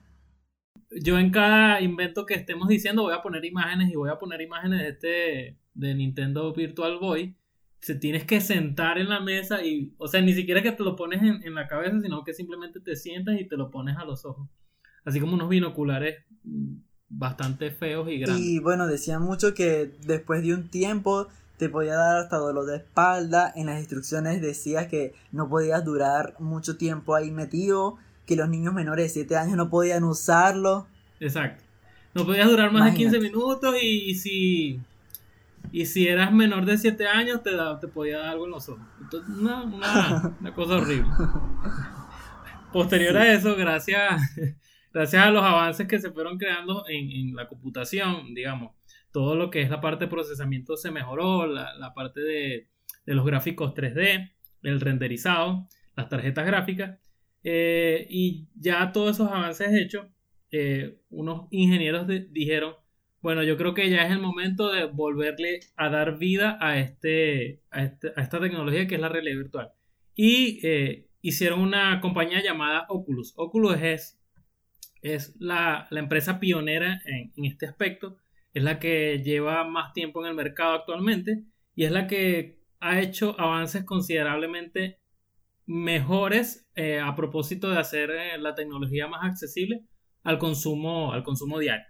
Yo 0.91 1.17
en 1.17 1.31
cada 1.31 1.81
invento 1.81 2.25
que 2.25 2.35
estemos 2.35 2.67
diciendo 2.67 3.03
voy 3.03 3.13
a 3.13 3.21
poner 3.21 3.43
imágenes 3.45 3.91
y 3.91 3.95
voy 3.95 4.09
a 4.09 4.19
poner 4.19 4.41
imágenes 4.41 4.79
de 4.79 4.89
este 4.89 5.59
de 5.73 5.95
Nintendo 5.95 6.53
Virtual 6.53 6.97
Boy. 6.99 7.35
Se 7.79 7.93
tienes 7.95 8.25
que 8.25 8.41
sentar 8.41 8.97
en 8.97 9.09
la 9.09 9.19
mesa 9.19 9.63
y, 9.63 9.93
o 9.97 10.07
sea, 10.07 10.21
ni 10.21 10.33
siquiera 10.33 10.63
que 10.63 10.71
te 10.71 10.83
lo 10.83 10.95
pones 10.95 11.21
en, 11.21 11.43
en 11.43 11.53
la 11.53 11.67
cabeza, 11.67 11.99
sino 12.01 12.23
que 12.23 12.33
simplemente 12.33 12.79
te 12.79 12.95
sientas 12.95 13.39
y 13.39 13.47
te 13.47 13.55
lo 13.55 13.69
pones 13.69 13.97
a 13.97 14.05
los 14.05 14.25
ojos. 14.25 14.49
Así 15.05 15.19
como 15.19 15.35
unos 15.35 15.49
binoculares 15.49 16.25
bastante 17.09 17.71
feos 17.71 18.09
y 18.09 18.19
grandes. 18.19 18.45
Y 18.45 18.59
bueno, 18.59 18.87
decían 18.87 19.21
mucho 19.21 19.53
que 19.53 19.91
después 20.05 20.43
de 20.43 20.53
un 20.53 20.67
tiempo 20.69 21.27
te 21.57 21.69
podía 21.69 21.95
dar 21.95 22.17
hasta 22.17 22.37
dolor 22.37 22.65
de 22.65 22.77
espalda. 22.77 23.51
En 23.55 23.65
las 23.67 23.79
instrucciones 23.79 24.41
decía 24.41 24.87
que 24.87 25.13
no 25.31 25.49
podías 25.49 25.83
durar 25.83 26.35
mucho 26.39 26.77
tiempo 26.77 27.15
ahí 27.15 27.31
metido, 27.31 27.97
que 28.25 28.35
los 28.35 28.49
niños 28.49 28.73
menores 28.73 29.05
de 29.05 29.09
7 29.09 29.37
años 29.37 29.57
no 29.57 29.69
podían 29.69 30.03
usarlo. 30.03 30.87
Exacto. 31.19 31.63
No 32.13 32.25
podías 32.25 32.49
durar 32.49 32.71
más 32.71 32.85
de 32.85 32.97
15 32.97 33.17
Imagínate. 33.17 33.35
minutos 33.37 33.75
y, 33.81 34.09
y 34.11 34.15
si 34.15 34.79
y 35.71 35.85
si 35.85 36.07
eras 36.07 36.31
menor 36.31 36.65
de 36.65 36.77
7 36.77 37.07
años 37.07 37.43
te, 37.43 37.53
da- 37.55 37.79
te 37.79 37.87
podía 37.87 38.19
dar 38.19 38.29
algo 38.29 38.45
en 38.45 38.51
los 38.51 38.69
ojos. 38.69 38.83
Entonces, 39.01 39.35
una, 39.37 39.63
una, 39.63 40.35
una 40.39 40.53
cosa 40.53 40.75
horrible. 40.77 41.09
Posterior 42.71 43.13
Sí. 43.13 43.17
a 43.17 43.33
eso, 43.33 43.55
gracias, 43.55 44.21
gracias 44.93 45.23
a 45.23 45.31
los 45.31 45.43
avances 45.43 45.87
que 45.87 45.99
se 45.99 46.11
fueron 46.11 46.37
creando 46.37 46.85
en, 46.87 47.11
en, 47.11 47.35
la 47.35 47.47
computación, 47.47 48.33
digamos, 48.33 48.73
todo 49.11 49.35
lo 49.35 49.49
que 49.49 49.61
es 49.61 49.69
la 49.69 49.81
parte 49.81 50.05
de 50.05 50.11
procesamiento 50.11 50.77
se 50.77 50.91
mejoró, 50.91 51.47
la, 51.47 51.75
la 51.75 51.93
parte 51.93 52.21
de, 52.21 52.67
de, 53.05 53.15
los 53.15 53.25
gráficos 53.25 53.73
3D, 53.73 54.31
el 54.63 54.81
renderizado, 54.81 55.67
las 55.95 56.09
tarjetas 56.09 56.45
gráficas, 56.45 56.99
eh, 57.43 58.07
y 58.09 58.47
ya 58.55 58.91
todos 58.91 59.15
esos 59.15 59.29
avances 59.29 59.73
hechos, 59.73 60.07
eh, 60.51 60.99
unos 61.09 61.47
ingenieros 61.51 62.07
de, 62.07 62.27
dijeron, 62.29 62.75
bueno, 63.21 63.43
yo 63.43 63.57
creo 63.57 63.73
que 63.73 63.89
ya 63.89 64.05
es 64.05 64.11
el 64.11 64.19
momento 64.19 64.71
de 64.71 64.85
volverle 64.85 65.59
a 65.75 65.89
dar 65.89 66.17
vida 66.17 66.57
a, 66.61 66.79
este, 66.79 67.61
a, 67.71 67.83
este, 67.83 68.13
a 68.15 68.21
esta 68.21 68.39
tecnología 68.39 68.87
que 68.87 68.95
es 68.95 69.01
la 69.01 69.09
realidad 69.09 69.37
virtual. 69.37 69.71
Y 70.15 70.59
eh, 70.65 71.07
hicieron 71.21 71.59
una 71.59 71.99
compañía 71.99 72.41
llamada 72.41 72.85
Oculus. 72.89 73.33
Oculus 73.35 73.81
es, 73.81 74.19
es 75.15 75.35
la, 75.39 75.87
la 75.89 75.99
empresa 75.99 76.39
pionera 76.39 77.01
en, 77.05 77.33
en, 77.35 77.45
este 77.45 77.67
aspecto, 77.67 78.17
es 78.53 78.63
la 78.63 78.79
que 78.79 79.21
lleva 79.23 79.63
más 79.63 79.93
tiempo 79.93 80.23
en 80.23 80.29
el 80.29 80.35
mercado 80.35 80.73
actualmente 80.73 81.43
y 81.75 81.83
es 81.83 81.91
la 81.91 82.07
que 82.07 82.57
ha 82.79 82.99
hecho 82.99 83.39
avances 83.39 83.83
considerablemente 83.83 84.99
mejores 85.67 86.67
eh, 86.75 86.99
a 86.99 87.15
propósito 87.15 87.69
de 87.69 87.77
hacer 87.77 88.09
eh, 88.09 88.37
la 88.39 88.55
tecnología 88.55 89.07
más 89.07 89.25
accesible 89.25 89.83
al 90.23 90.39
consumo, 90.39 91.13
al 91.13 91.23
consumo 91.23 91.59
diario. 91.59 91.85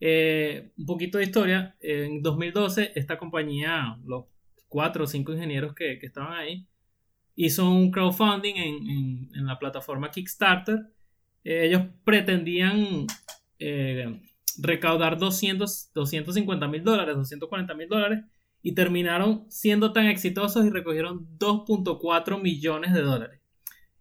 Eh, 0.00 0.72
un 0.76 0.86
poquito 0.86 1.18
de 1.18 1.24
historia, 1.24 1.76
en 1.80 2.22
2012 2.22 2.92
esta 2.94 3.18
compañía, 3.18 3.96
los 4.04 4.24
cuatro 4.66 5.04
o 5.04 5.06
cinco 5.06 5.32
ingenieros 5.32 5.74
que, 5.74 5.98
que 5.98 6.06
estaban 6.06 6.32
ahí, 6.32 6.66
hizo 7.36 7.70
un 7.70 7.90
crowdfunding 7.90 8.56
en, 8.56 8.90
en, 8.90 9.30
en 9.34 9.46
la 9.46 9.58
plataforma 9.58 10.10
Kickstarter. 10.10 10.78
Eh, 11.44 11.66
ellos 11.66 11.82
pretendían 12.04 13.06
eh, 13.58 14.20
recaudar 14.58 15.18
200, 15.18 15.92
250 15.94 16.68
mil 16.68 16.84
dólares, 16.84 17.16
240 17.16 17.74
mil 17.74 17.88
dólares 17.88 18.24
y 18.62 18.74
terminaron 18.74 19.46
siendo 19.50 19.92
tan 19.92 20.06
exitosos 20.06 20.64
y 20.64 20.70
recogieron 20.70 21.26
2.4 21.38 22.40
millones 22.40 22.92
de 22.92 23.00
dólares. 23.00 23.40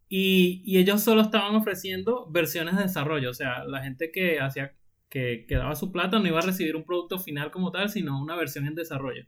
Y, 0.08 0.62
y, 0.66 0.78
ellos 0.78 1.02
solo 1.02 1.22
estaban 1.22 1.56
ofreciendo 1.56 2.28
versiones 2.30 2.76
de 2.76 2.84
desarrollo, 2.84 3.30
o 3.30 3.34
sea, 3.34 3.64
la 3.64 3.82
gente 3.82 4.12
que 4.12 4.42
hacía 4.42 4.76
que, 5.12 5.46
que 5.48 5.56
daba 5.56 5.76
su 5.76 5.92
plata 5.92 6.20
no 6.20 6.28
iba 6.28 6.40
a 6.40 6.46
recibir 6.46 6.76
un 6.76 6.86
producto 6.86 7.20
final 7.20 7.52
como 7.52 7.72
tal, 7.72 7.90
sino 7.90 8.20
una 8.20 8.36
versión 8.36 8.66
en 8.66 8.76
desarrollo. 8.76 9.26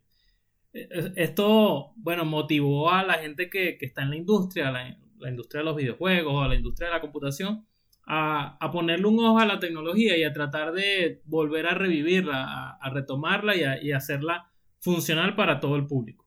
Esto, 0.73 1.93
bueno, 1.97 2.25
motivó 2.25 2.89
a 2.89 3.03
la 3.03 3.15
gente 3.15 3.49
que, 3.49 3.77
que 3.77 3.85
está 3.85 4.01
en 4.01 4.09
la 4.09 4.15
industria, 4.15 4.71
la, 4.71 4.97
la, 5.19 5.29
industria 5.29 5.59
de 5.59 5.65
los 5.65 5.75
videojuegos, 5.75 6.43
a 6.43 6.47
la 6.47 6.55
industria 6.55 6.87
de 6.87 6.95
la 6.95 7.01
computación, 7.01 7.67
a, 8.05 8.57
a, 8.59 8.71
ponerle 8.71 9.07
un 9.07 9.19
ojo 9.19 9.39
a 9.39 9.45
la 9.45 9.59
tecnología 9.59 10.17
y 10.17 10.23
a 10.23 10.33
tratar 10.33 10.73
de 10.73 11.21
volver 11.25 11.67
a 11.67 11.73
revivirla, 11.73 12.43
a, 12.43 12.71
a 12.81 12.89
retomarla 12.89 13.55
y, 13.55 13.87
y 13.87 13.91
hacerla 13.93 14.51
funcional 14.79 15.35
para 15.35 15.59
todo 15.59 15.75
el 15.75 15.87
público. 15.87 16.25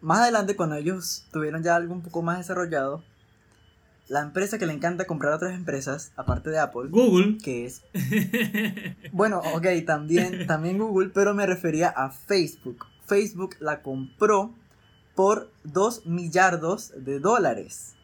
Más 0.00 0.20
adelante, 0.20 0.54
cuando 0.54 0.76
ellos 0.76 1.28
tuvieron 1.32 1.62
ya 1.62 1.74
algo 1.74 1.92
un 1.92 2.02
poco 2.02 2.22
más 2.22 2.38
desarrollado, 2.38 3.02
la 4.08 4.22
empresa 4.22 4.58
que 4.58 4.66
le 4.66 4.72
encanta 4.72 5.06
comprar 5.06 5.32
a 5.32 5.36
otras 5.36 5.54
empresas, 5.54 6.12
aparte 6.16 6.50
de 6.50 6.58
Apple, 6.58 6.88
Google, 6.88 7.36
que 7.42 7.66
es... 7.66 7.82
bueno, 9.12 9.42
ok, 9.54 9.66
también, 9.86 10.46
también 10.46 10.78
Google, 10.78 11.10
pero 11.12 11.34
me 11.34 11.46
refería 11.46 11.88
a 11.88 12.10
Facebook. 12.10 12.86
Facebook 13.06 13.56
la 13.60 13.82
compró 13.82 14.54
por 15.14 15.50
2 15.64 16.06
millardos 16.06 16.92
de 16.96 17.18
dólares 17.18 17.96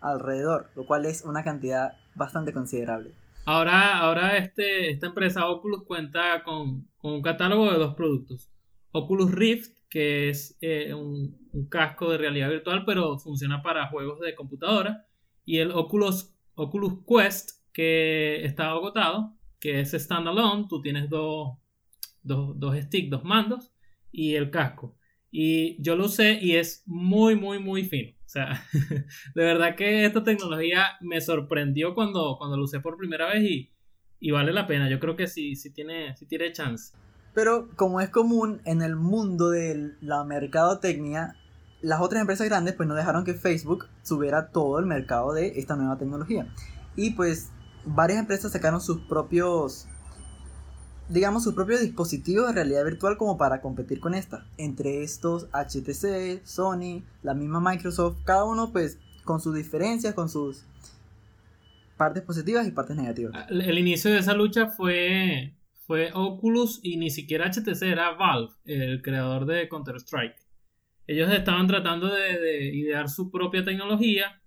alrededor, 0.00 0.70
lo 0.76 0.86
cual 0.86 1.06
es 1.06 1.22
una 1.22 1.42
cantidad 1.42 1.94
bastante 2.18 2.52
considerable. 2.52 3.12
Ahora, 3.46 3.98
ahora 3.98 4.36
este, 4.36 4.90
esta 4.90 5.06
empresa 5.06 5.48
Oculus 5.48 5.84
cuenta 5.84 6.42
con, 6.44 6.86
con 6.98 7.12
un 7.14 7.22
catálogo 7.22 7.70
de 7.72 7.78
dos 7.78 7.94
productos. 7.94 8.50
Oculus 8.92 9.32
Rift, 9.32 9.78
que 9.88 10.28
es 10.28 10.58
eh, 10.60 10.92
un, 10.92 11.48
un, 11.52 11.66
casco 11.68 12.10
de 12.10 12.18
realidad 12.18 12.50
virtual, 12.50 12.84
pero 12.84 13.18
funciona 13.18 13.62
para 13.62 13.88
juegos 13.88 14.20
de 14.20 14.34
computadora. 14.34 15.06
Y 15.46 15.58
el 15.58 15.70
Oculus, 15.70 16.34
Oculus 16.56 16.98
Quest, 17.06 17.52
que 17.72 18.44
está 18.44 18.70
agotado, 18.70 19.34
que 19.60 19.80
es 19.80 19.92
standalone. 19.92 20.66
Tú 20.68 20.82
tienes 20.82 21.08
dos, 21.08 21.56
dos, 22.22 22.58
dos 22.58 22.76
sticks, 22.76 23.08
dos 23.08 23.24
mandos 23.24 23.72
y 24.12 24.34
el 24.34 24.50
casco. 24.50 24.97
Y 25.30 25.80
yo 25.82 25.96
lo 25.96 26.06
usé 26.06 26.38
y 26.40 26.56
es 26.56 26.82
muy, 26.86 27.36
muy, 27.36 27.58
muy 27.58 27.84
fino. 27.84 28.12
O 28.12 28.28
sea, 28.28 28.62
de 29.34 29.44
verdad 29.44 29.74
que 29.74 30.04
esta 30.04 30.22
tecnología 30.22 30.84
me 31.00 31.20
sorprendió 31.20 31.94
cuando, 31.94 32.36
cuando 32.38 32.56
lo 32.56 32.64
usé 32.64 32.80
por 32.80 32.96
primera 32.96 33.26
vez 33.26 33.42
y, 33.42 33.70
y 34.20 34.30
vale 34.30 34.52
la 34.52 34.66
pena. 34.66 34.88
Yo 34.88 35.00
creo 35.00 35.16
que 35.16 35.26
sí, 35.26 35.56
sí, 35.56 35.70
tiene, 35.70 36.16
sí 36.16 36.26
tiene 36.26 36.52
chance. 36.52 36.94
Pero 37.34 37.68
como 37.76 38.00
es 38.00 38.10
común 38.10 38.60
en 38.64 38.82
el 38.82 38.96
mundo 38.96 39.50
de 39.50 39.92
la 40.00 40.24
mercadotecnia, 40.24 41.36
las 41.80 42.00
otras 42.00 42.20
empresas 42.20 42.48
grandes 42.48 42.74
pues 42.74 42.88
no 42.88 42.94
dejaron 42.94 43.24
que 43.24 43.34
Facebook 43.34 43.86
subiera 44.02 44.50
todo 44.50 44.78
el 44.78 44.86
mercado 44.86 45.32
de 45.32 45.58
esta 45.58 45.76
nueva 45.76 45.98
tecnología. 45.98 46.52
Y 46.96 47.10
pues 47.10 47.52
varias 47.84 48.18
empresas 48.18 48.52
sacaron 48.52 48.80
sus 48.80 49.00
propios 49.02 49.86
digamos, 51.08 51.44
sus 51.44 51.54
propios 51.54 51.80
dispositivos 51.80 52.48
de 52.48 52.54
realidad 52.54 52.84
virtual 52.84 53.16
como 53.16 53.36
para 53.38 53.60
competir 53.60 54.00
con 54.00 54.14
esta. 54.14 54.46
Entre 54.56 55.02
estos, 55.02 55.48
HTC, 55.52 56.44
Sony, 56.44 57.02
la 57.22 57.34
misma 57.34 57.60
Microsoft, 57.60 58.18
cada 58.24 58.44
uno 58.44 58.72
pues 58.72 58.98
con 59.24 59.40
sus 59.40 59.54
diferencias, 59.54 60.14
con 60.14 60.28
sus 60.28 60.64
partes 61.96 62.22
positivas 62.22 62.66
y 62.66 62.70
partes 62.70 62.96
negativas. 62.96 63.34
El, 63.50 63.62
el 63.62 63.78
inicio 63.78 64.10
de 64.10 64.18
esa 64.18 64.34
lucha 64.34 64.68
fue, 64.68 65.54
fue 65.86 66.10
Oculus 66.14 66.80
y 66.82 66.96
ni 66.96 67.10
siquiera 67.10 67.50
HTC, 67.50 67.82
era 67.82 68.12
Valve, 68.12 68.52
el 68.64 69.02
creador 69.02 69.46
de 69.46 69.68
Counter-Strike. 69.68 70.36
Ellos 71.06 71.30
estaban 71.32 71.66
tratando 71.66 72.08
de 72.08 72.74
idear 72.74 73.08
su 73.08 73.30
propia 73.30 73.64
tecnología 73.64 74.42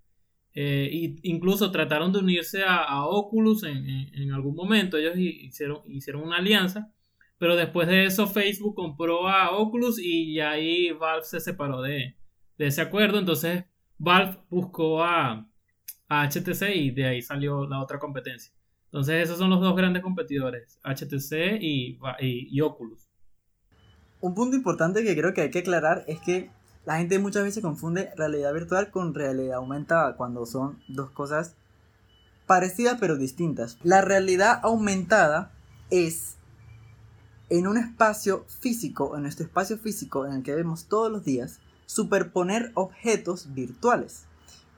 eh, 0.53 1.17
incluso 1.23 1.71
trataron 1.71 2.11
de 2.11 2.19
unirse 2.19 2.63
a, 2.65 3.05
Oculus 3.05 3.63
en, 3.63 4.31
algún 4.33 4.55
momento. 4.55 4.97
Ellos 4.97 5.13
hicieron, 5.17 5.81
hicieron 5.87 6.23
una 6.23 6.37
alianza. 6.37 6.91
Pero 7.37 7.55
después 7.55 7.87
de 7.87 8.05
eso 8.05 8.27
Facebook 8.27 8.75
compró 8.75 9.27
a 9.27 9.51
Oculus 9.57 9.97
y 9.99 10.39
ahí 10.39 10.91
Valve 10.91 11.23
se 11.23 11.39
separó 11.39 11.81
de, 11.81 12.15
de 12.57 12.67
ese 12.67 12.81
acuerdo. 12.81 13.17
Entonces 13.17 13.65
Valve 13.97 14.37
buscó 14.49 15.03
a, 15.03 15.47
HTC 16.07 16.75
y 16.75 16.91
de 16.91 17.05
ahí 17.05 17.21
salió 17.21 17.65
la 17.65 17.81
otra 17.81 17.97
competencia. 17.97 18.53
Entonces 18.85 19.23
esos 19.23 19.37
son 19.37 19.49
los 19.49 19.61
dos 19.61 19.75
grandes 19.77 20.03
competidores, 20.03 20.77
HTC 20.83 21.61
y, 21.61 21.97
y 22.19 22.61
Oculus. 22.61 23.09
Un 24.19 24.35
punto 24.35 24.57
importante 24.57 25.03
que 25.03 25.15
creo 25.15 25.33
que 25.33 25.41
hay 25.41 25.49
que 25.49 25.59
aclarar 25.59 26.03
es 26.07 26.19
que 26.19 26.51
la 26.85 26.97
gente 26.97 27.19
muchas 27.19 27.43
veces 27.43 27.61
confunde 27.61 28.11
realidad 28.17 28.53
virtual 28.53 28.89
con 28.89 29.13
realidad 29.13 29.57
aumentada 29.57 30.15
cuando 30.15 30.45
son 30.45 30.81
dos 30.87 31.11
cosas 31.11 31.55
parecidas 32.47 32.97
pero 32.99 33.17
distintas. 33.17 33.77
La 33.83 34.01
realidad 34.01 34.59
aumentada 34.63 35.51
es 35.91 36.37
en 37.49 37.67
un 37.67 37.77
espacio 37.77 38.45
físico, 38.47 39.15
en 39.15 39.23
nuestro 39.23 39.45
espacio 39.45 39.77
físico 39.77 40.25
en 40.25 40.33
el 40.33 40.43
que 40.43 40.55
vemos 40.55 40.85
todos 40.85 41.11
los 41.11 41.23
días, 41.23 41.59
superponer 41.85 42.71
objetos 42.73 43.53
virtuales. 43.53 44.23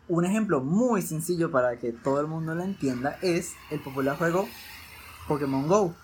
Un 0.09 0.25
ejemplo 0.25 0.61
muy 0.61 1.01
sencillo 1.01 1.51
para 1.51 1.77
que 1.77 1.93
todo 1.93 2.19
el 2.19 2.27
mundo 2.27 2.53
lo 2.53 2.63
entienda 2.63 3.17
es 3.21 3.53
el 3.71 3.79
popular 3.79 4.17
juego 4.17 4.47
Pokémon 5.27 5.67
Go, 5.67 5.95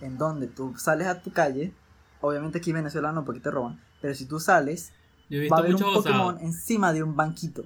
en 0.00 0.16
donde 0.16 0.46
tú 0.46 0.74
sales 0.78 1.08
a 1.08 1.20
tu 1.20 1.32
calle, 1.32 1.74
obviamente 2.20 2.58
aquí 2.58 2.72
venezolano 2.72 3.24
porque 3.24 3.40
te 3.40 3.50
roban, 3.50 3.80
pero 4.00 4.14
si 4.14 4.26
tú 4.26 4.40
sales, 4.40 4.92
va 5.30 5.56
a 5.56 5.60
haber 5.60 5.74
un 5.74 5.94
Pokémon 5.94 6.38
encima 6.40 6.92
de 6.92 7.02
un 7.02 7.16
banquito. 7.16 7.64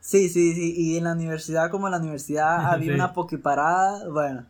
Sí, 0.00 0.28
sí, 0.28 0.54
sí. 0.54 0.74
Y 0.76 0.96
en 0.96 1.04
la 1.04 1.12
universidad, 1.12 1.70
como 1.70 1.86
en 1.86 1.92
la 1.92 1.98
universidad 1.98 2.66
había 2.72 2.88
sí. 2.88 2.94
una 2.94 3.12
Poképarada. 3.12 4.08
Bueno, 4.08 4.46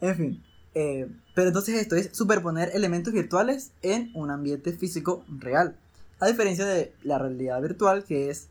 en 0.00 0.16
fin. 0.16 0.42
Eh, 0.74 1.10
pero 1.34 1.48
entonces 1.48 1.76
esto 1.76 1.96
es 1.96 2.10
superponer 2.12 2.70
elementos 2.74 3.12
virtuales 3.12 3.72
en 3.82 4.10
un 4.14 4.30
ambiente 4.30 4.72
físico 4.72 5.24
real. 5.28 5.76
A 6.20 6.26
diferencia 6.26 6.66
de 6.66 6.94
la 7.02 7.18
realidad 7.18 7.60
virtual, 7.60 8.04
que 8.04 8.30
es 8.30 8.48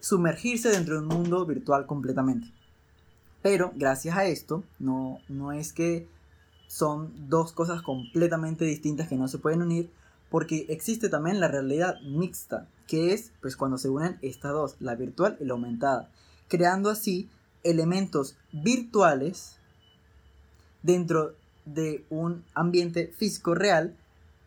sumergirse 0.00 0.68
dentro 0.68 0.94
de 0.94 1.00
un 1.00 1.08
mundo 1.08 1.44
virtual 1.46 1.86
completamente. 1.86 2.48
Pero 3.42 3.72
gracias 3.74 4.16
a 4.16 4.26
esto, 4.26 4.64
no, 4.78 5.18
no 5.28 5.52
es 5.52 5.72
que 5.72 6.06
son 6.66 7.12
dos 7.28 7.52
cosas 7.52 7.82
completamente 7.82 8.64
distintas 8.64 9.08
que 9.08 9.16
no 9.16 9.28
se 9.28 9.38
pueden 9.38 9.62
unir, 9.62 9.90
porque 10.34 10.66
existe 10.68 11.08
también 11.08 11.38
la 11.38 11.46
realidad 11.46 12.00
mixta, 12.00 12.66
que 12.88 13.14
es 13.14 13.30
pues 13.40 13.56
cuando 13.56 13.78
se 13.78 13.88
unen 13.88 14.18
estas 14.20 14.50
dos, 14.50 14.74
la 14.80 14.96
virtual 14.96 15.36
y 15.38 15.44
la 15.44 15.52
aumentada, 15.52 16.10
creando 16.48 16.90
así 16.90 17.30
elementos 17.62 18.34
virtuales 18.50 19.58
dentro 20.82 21.36
de 21.66 22.04
un 22.10 22.42
ambiente 22.52 23.12
físico 23.16 23.54
real, 23.54 23.96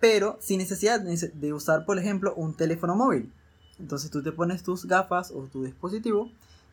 pero 0.01 0.37
sin 0.41 0.57
necesidad 0.57 0.99
de 0.99 1.53
usar, 1.53 1.85
por 1.85 1.97
ejemplo, 1.97 2.35
un 2.35 2.53
teléfono 2.53 2.97
móvil. 2.97 3.31
Entonces 3.79 4.11
tú 4.11 4.21
te 4.21 4.33
pones 4.33 4.63
tus 4.63 4.87
gafas 4.87 5.31
o 5.31 5.43
tu 5.43 5.63
dispositivo 5.63 6.29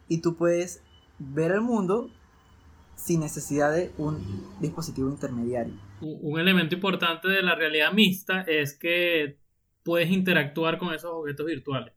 y 0.09 0.23
tú 0.23 0.35
puedes 0.35 0.80
ver 1.21 1.52
el 1.52 1.61
mundo 1.61 2.11
sin 2.97 3.21
necesidad 3.21 3.73
de 3.75 3.93
un 3.99 4.19
dispositivo 4.61 5.11
intermediario. 5.11 5.75
Un 6.01 6.39
elemento 6.39 6.75
importante 6.75 7.29
de 7.29 7.43
la 7.43 7.55
realidad 7.55 7.93
mixta 7.93 8.43
es 8.43 8.79
que 8.79 9.39
puedes 9.83 10.11
interactuar 10.11 10.79
con 10.79 10.95
esos 10.95 11.11
objetos 11.13 11.47
virtuales. 11.47 11.95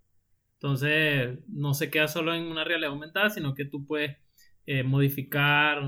Entonces, 0.54 1.40
no 1.48 1.74
se 1.74 1.90
queda 1.90 2.08
solo 2.08 2.34
en 2.34 2.44
una 2.44 2.64
realidad 2.64 2.92
aumentada, 2.92 3.30
sino 3.30 3.54
que 3.54 3.66
tú 3.66 3.86
puedes 3.86 4.18
eh, 4.66 4.84
modificar 4.84 5.80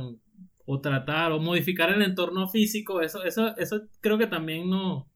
o 0.65 0.81
tratar 0.81 1.31
o 1.31 1.39
modificar 1.39 1.91
el 1.91 2.01
entorno 2.01 2.47
físico. 2.47 3.01
Eso, 3.01 3.23
eso, 3.23 3.57
eso 3.57 3.81
creo 4.01 4.17
que 4.17 4.27
también 4.27 4.69
no, 4.69 5.11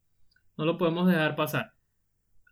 no 0.58 0.66
lo 0.66 0.78
podemos 0.78 1.08
dejar 1.08 1.36
pasar. 1.36 1.74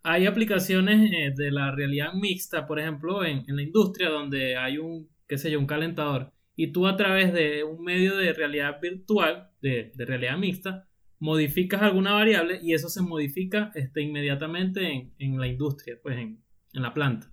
Hay 0.04 0.26
aplicaciones 0.26 1.10
eh, 1.12 1.32
de 1.34 1.50
la 1.50 1.72
realidad 1.72 2.12
mixta, 2.14 2.66
por 2.66 2.78
ejemplo, 2.78 3.24
en, 3.24 3.44
en, 3.48 3.56
la 3.56 3.62
industria 3.62 4.08
donde 4.08 4.56
hay 4.56 4.78
un, 4.78 5.08
qué 5.28 5.38
sé 5.38 5.50
yo, 5.50 5.58
un 5.58 5.66
calentador 5.66 6.31
y 6.54 6.72
tú 6.72 6.86
a 6.86 6.96
través 6.96 7.32
de 7.32 7.64
un 7.64 7.82
medio 7.82 8.16
de 8.16 8.32
realidad 8.32 8.80
virtual, 8.80 9.50
de, 9.60 9.92
realidad 9.96 10.36
mixta, 10.38 10.88
modificas 11.18 11.82
alguna 11.82 12.12
variable 12.12 12.58
y 12.62 12.74
eso 12.74 12.88
se 12.88 13.02
modifica 13.02 13.70
este, 13.74 14.02
inmediatamente 14.02 14.92
en, 14.92 15.14
en 15.18 15.38
la 15.38 15.46
industria, 15.46 15.98
pues 16.02 16.18
en, 16.18 16.42
en, 16.72 16.82
la 16.82 16.92
planta. 16.92 17.32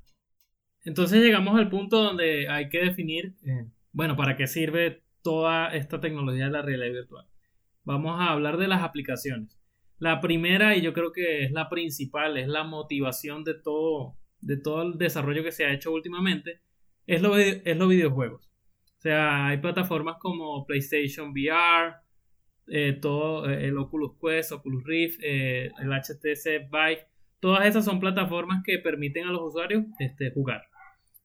Entonces 0.84 1.22
llegamos 1.22 1.58
al 1.60 1.70
punto 1.70 2.02
donde 2.02 2.48
hay 2.48 2.70
que 2.70 2.80
definir, 2.80 3.36
eh, 3.46 3.66
bueno, 3.92 4.16
para 4.16 4.38
qué 4.38 4.48
sirve 4.48 5.04
toda 5.22 5.70
esta 5.76 6.00
tecnología 6.00 6.46
de 6.46 6.52
la 6.52 6.62
realidad 6.62 6.94
virtual. 6.94 7.26
Vamos 7.84 8.20
a 8.20 8.32
hablar 8.32 8.58
de 8.58 8.68
las 8.68 8.84
aplicaciones. 8.84 9.60
La 9.98 10.22
primera, 10.22 10.78
y 10.78 10.82
yo 10.82 10.94
creo 10.94 11.12
que 11.12 11.44
es 11.44 11.52
la 11.52 11.68
principal, 11.70 12.38
es 12.38 12.48
la 12.48 12.64
motivación 12.64 13.44
de 13.44 13.56
todo, 13.56 14.18
de 14.40 14.56
todo 14.56 14.84
el 14.84 14.98
desarrollo 14.98 15.44
que 15.44 15.52
se 15.52 15.66
ha 15.66 15.74
hecho 15.74 15.92
últimamente, 15.92 16.62
es, 17.06 17.22
lo, 17.22 17.38
es 17.38 17.76
los 17.76 17.90
videojuegos. 17.90 18.49
O 19.00 19.02
sea, 19.02 19.48
hay 19.48 19.58
plataformas 19.60 20.18
como 20.20 20.66
PlayStation 20.66 21.32
VR, 21.32 21.96
eh, 22.68 22.98
todo 23.02 23.50
eh, 23.50 23.68
el 23.68 23.78
Oculus 23.78 24.18
Quest, 24.22 24.52
Oculus 24.52 24.84
Rift, 24.84 25.22
eh, 25.24 25.72
el 25.80 25.94
HTC 25.94 26.70
Vive, 26.70 27.08
todas 27.40 27.66
esas 27.66 27.86
son 27.86 28.02
plataformas 28.02 28.62
que 28.62 28.78
permiten 28.78 29.26
a 29.26 29.32
los 29.32 29.42
usuarios 29.42 29.86
este, 30.00 30.32
jugar, 30.32 30.64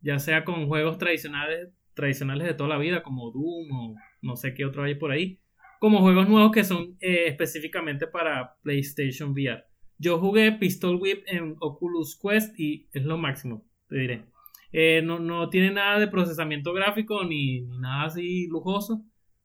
ya 0.00 0.20
sea 0.20 0.44
con 0.44 0.68
juegos 0.68 0.98
tradicionales, 0.98 1.70
tradicionales 1.94 2.46
de 2.46 2.54
toda 2.54 2.68
la 2.68 2.78
vida, 2.78 3.02
como 3.02 3.32
Doom 3.32 3.72
o 3.72 3.96
no 4.22 4.36
sé 4.36 4.54
qué 4.54 4.64
otro 4.64 4.84
hay 4.84 4.94
por 4.94 5.10
ahí, 5.10 5.40
como 5.80 5.98
juegos 5.98 6.28
nuevos 6.28 6.52
que 6.52 6.62
son 6.62 6.96
específicamente 7.00 8.06
para 8.06 8.54
PlayStation 8.62 9.32
VR. 9.32 9.64
Yo 9.98 10.20
jugué 10.20 10.52
Pistol 10.52 10.94
Whip 10.94 11.24
en 11.26 11.56
Oculus 11.58 12.16
Quest 12.22 12.56
y 12.56 12.88
es 12.92 13.04
lo 13.04 13.18
máximo, 13.18 13.66
te 13.88 13.96
diré. 13.96 14.33
Eh, 14.76 15.02
no, 15.02 15.48
tiene 15.50 15.70
nada 15.70 16.00
de 16.00 16.08
procesamiento 16.08 16.72
gráfico 16.72 17.22
ni, 17.22 17.60
nada 17.60 18.06
así 18.06 18.48
lujoso, 18.48 19.04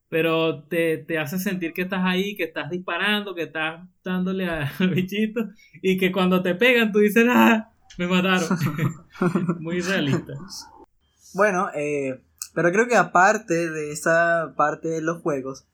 pero 0.09 0.63
te, 0.63 1.05
hace 1.19 1.37
sentir 1.37 1.71
que 1.71 1.83
estás 1.83 2.01
ahí, 2.03 2.35
que 2.35 2.45
estás 2.45 2.71
disparando, 2.71 3.35
que 3.35 3.43
estás 3.43 3.87
dándole 4.03 4.49
al 4.49 4.69
bichito 4.95 5.41
y 5.83 5.99
que 5.99 6.11
cuando 6.11 6.41
te 6.41 6.55
pegan 6.55 6.91
tú 6.91 6.97
dices, 6.97 7.27
ah, 7.29 7.71
me 7.99 8.07
mataron. 8.07 8.49
Muy 9.59 9.81
realista. 9.81 10.33
Bueno, 11.35 11.69
eh, 11.75 12.23
pero 12.55 12.71
creo 12.71 12.87
que 12.87 12.95
aparte 12.95 13.69
de 13.69 13.91
esa 13.91 14.55
parte 14.57 14.87
de 14.87 15.03
los 15.03 15.21
juegos, 15.21 15.67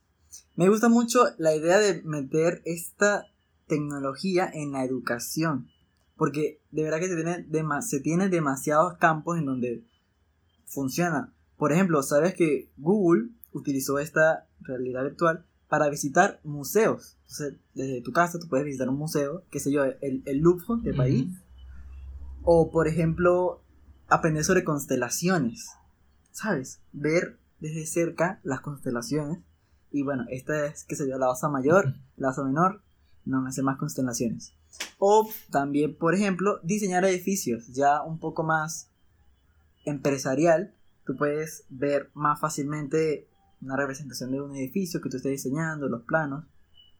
me 0.55 0.67
gusta 0.67 0.89
mucho 0.89 1.23
la 1.37 1.55
idea 1.55 1.79
de 1.79 2.03
meter 2.03 2.61
esta 2.65 3.23
tecnología 3.67 4.51
en 4.53 4.73
la 4.73 4.83
educación. 4.83 5.69
Porque 6.15 6.61
de 6.71 6.83
verdad 6.83 6.99
que 6.99 7.07
se 7.07 7.15
tiene, 7.15 7.81
se 7.81 7.99
tiene 7.99 8.29
demasiados 8.29 8.97
campos 8.97 9.37
en 9.37 9.45
donde 9.45 9.83
funciona. 10.65 11.33
Por 11.57 11.71
ejemplo, 11.71 12.01
sabes 12.03 12.33
que 12.33 12.71
Google 12.77 13.29
utilizó 13.51 13.99
esta 13.99 14.47
realidad 14.61 15.03
virtual 15.03 15.45
para 15.67 15.89
visitar 15.89 16.39
museos. 16.43 17.17
Entonces, 17.21 17.59
desde 17.73 18.01
tu 18.01 18.11
casa 18.11 18.39
tú 18.39 18.47
puedes 18.47 18.65
visitar 18.65 18.89
un 18.89 18.97
museo, 18.97 19.43
qué 19.49 19.59
sé 19.59 19.71
yo, 19.71 19.83
el, 19.83 20.23
el 20.25 20.39
Louvre 20.39 20.81
de 20.83 20.93
París. 20.93 21.27
O, 22.43 22.71
por 22.71 22.87
ejemplo, 22.87 23.61
aprender 24.07 24.43
sobre 24.43 24.63
constelaciones. 24.63 25.71
¿Sabes? 26.31 26.81
Ver 26.91 27.39
desde 27.59 27.85
cerca 27.85 28.39
las 28.43 28.61
constelaciones 28.61 29.39
y 29.95 30.03
bueno, 30.03 30.25
esta 30.29 30.65
es, 30.65 30.83
que 30.83 30.97
sería 30.97 31.17
la 31.17 31.29
osa 31.29 31.47
mayor, 31.47 31.95
la 32.17 32.31
osa 32.31 32.43
menor, 32.43 32.81
no 33.25 33.41
me 33.41 33.49
hace 33.49 33.61
más 33.61 33.77
constelaciones. 33.77 34.53
O 34.99 35.29
también, 35.51 35.95
por 35.97 36.15
ejemplo, 36.15 36.59
diseñar 36.63 37.05
edificios, 37.05 37.67
ya 37.73 38.01
un 38.01 38.19
poco 38.19 38.43
más 38.43 38.91
empresarial. 39.85 40.73
Tú 41.05 41.15
puedes 41.15 41.65
ver 41.69 42.11
más 42.13 42.39
fácilmente 42.39 43.27
una 43.61 43.77
representación 43.77 44.31
de 44.31 44.41
un 44.41 44.55
edificio 44.55 45.01
que 45.01 45.09
tú 45.09 45.17
estés 45.17 45.31
diseñando, 45.31 45.87
los 45.87 46.03
planos. 46.03 46.45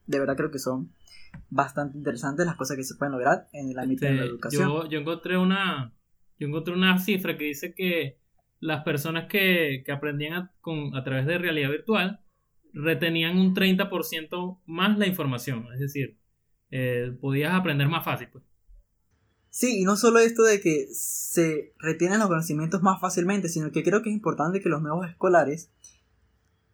De 0.08 0.20
verdad 0.20 0.36
creo 0.36 0.52
que 0.52 0.60
son 0.60 0.92
bastante 1.50 1.98
interesantes 1.98 2.46
las 2.46 2.56
cosas 2.56 2.78
que 2.78 2.84
se 2.84 2.96
pueden 2.96 3.14
lograr 3.14 3.48
en 3.54 3.70
el 3.70 3.80
ámbito 3.80 4.06
de 4.06 4.14
la 4.14 4.22
este, 4.22 4.30
educación. 4.30 4.70
Yo, 4.70 4.90
yo, 4.90 5.00
encontré 5.00 5.38
una 5.38 5.94
yo 6.40 6.48
encontré 6.48 6.74
una 6.74 6.98
cifra 7.00 7.38
que 7.38 7.46
dice 7.46 7.74
que 7.74 8.20
las 8.60 8.84
personas 8.84 9.28
que, 9.28 9.84
que 9.86 9.92
aprendían 9.92 10.34
a, 10.34 10.52
con, 10.62 10.96
a 10.96 11.04
través 11.04 11.26
de 11.26 11.38
realidad 11.38 11.70
virtual 11.70 12.22
retenían 12.76 13.38
un 13.38 13.56
30% 13.56 14.60
más 14.66 14.98
la 14.98 15.08
información, 15.08 15.68
es 15.74 15.80
decir, 15.80 16.20
eh, 16.72 17.18
podías 17.22 17.54
aprender 17.54 17.88
más 17.88 18.04
fácil. 18.04 18.28
Pues. 18.32 18.44
Sí, 19.50 19.80
y 19.80 19.84
no 19.86 19.96
solo 19.96 20.20
esto 20.20 20.44
de 20.44 20.60
que 20.60 20.88
se 20.92 21.74
retienen 21.80 22.20
los 22.20 22.28
conocimientos 22.28 22.82
más 22.84 23.00
fácilmente, 23.00 23.48
sino 23.48 23.72
que 23.72 23.84
creo 23.84 24.04
que 24.04 24.10
es 24.10 24.16
importante 24.16 24.60
que 24.60 24.68
los 24.68 24.82
nuevos 24.82 25.10
escolares 25.10 25.72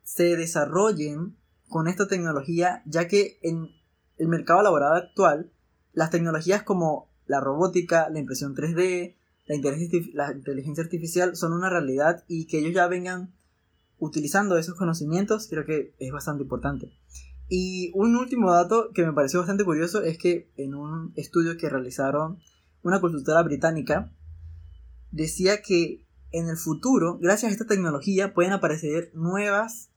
se 0.02 0.36
desarrollen 0.36 1.38
con 1.70 1.88
esta 1.88 2.08
tecnología, 2.08 2.82
ya 2.86 3.08
que 3.08 3.38
en 3.44 3.70
el 4.18 4.28
mercado 4.28 4.64
laboral 4.64 4.98
actual, 4.98 5.52
las 5.94 6.10
tecnologías 6.10 6.64
como 6.64 7.14
la 7.28 7.40
robótica, 7.40 8.10
la 8.10 8.20
impresión 8.20 8.56
3D, 8.56 9.16
la 9.46 9.56
inteligencia, 9.56 10.00
la 10.14 10.32
inteligencia 10.32 10.84
artificial 10.84 11.36
son 11.36 11.54
una 11.54 11.70
realidad 11.70 12.24
y 12.28 12.48
que 12.48 12.60
ellos 12.60 12.74
ya 12.74 12.88
vengan 12.88 13.36
utilizando 14.02 14.58
esos 14.58 14.76
conocimientos 14.76 15.48
creo 15.48 15.64
que 15.64 15.94
es 16.00 16.12
bastante 16.12 16.44
importante. 16.44 16.92
Y 17.48 17.92
un 17.94 18.16
último 18.16 18.52
dato 18.52 18.90
que 18.94 19.06
me 19.06 19.14
pareció 19.14 19.40
bastante 19.40 19.64
curioso 19.64 20.02
es 20.02 20.18
que 20.18 20.52
en 20.58 20.74
un 20.74 21.14
estudio 21.16 21.56
que 21.56 21.70
realizaron 21.70 22.40
una 22.82 23.00
consultora 23.00 23.44
británica, 23.44 24.12
decía 25.12 25.62
que 25.62 26.08
en 26.32 26.50
el 26.50 26.58
futuro, 26.58 27.20
gracias 27.20 27.52
a 27.52 27.54
esta 27.54 27.68
tecnología, 27.68 28.34
pueden 28.34 28.54
aparecer 28.54 29.12
nuevas 29.14 29.92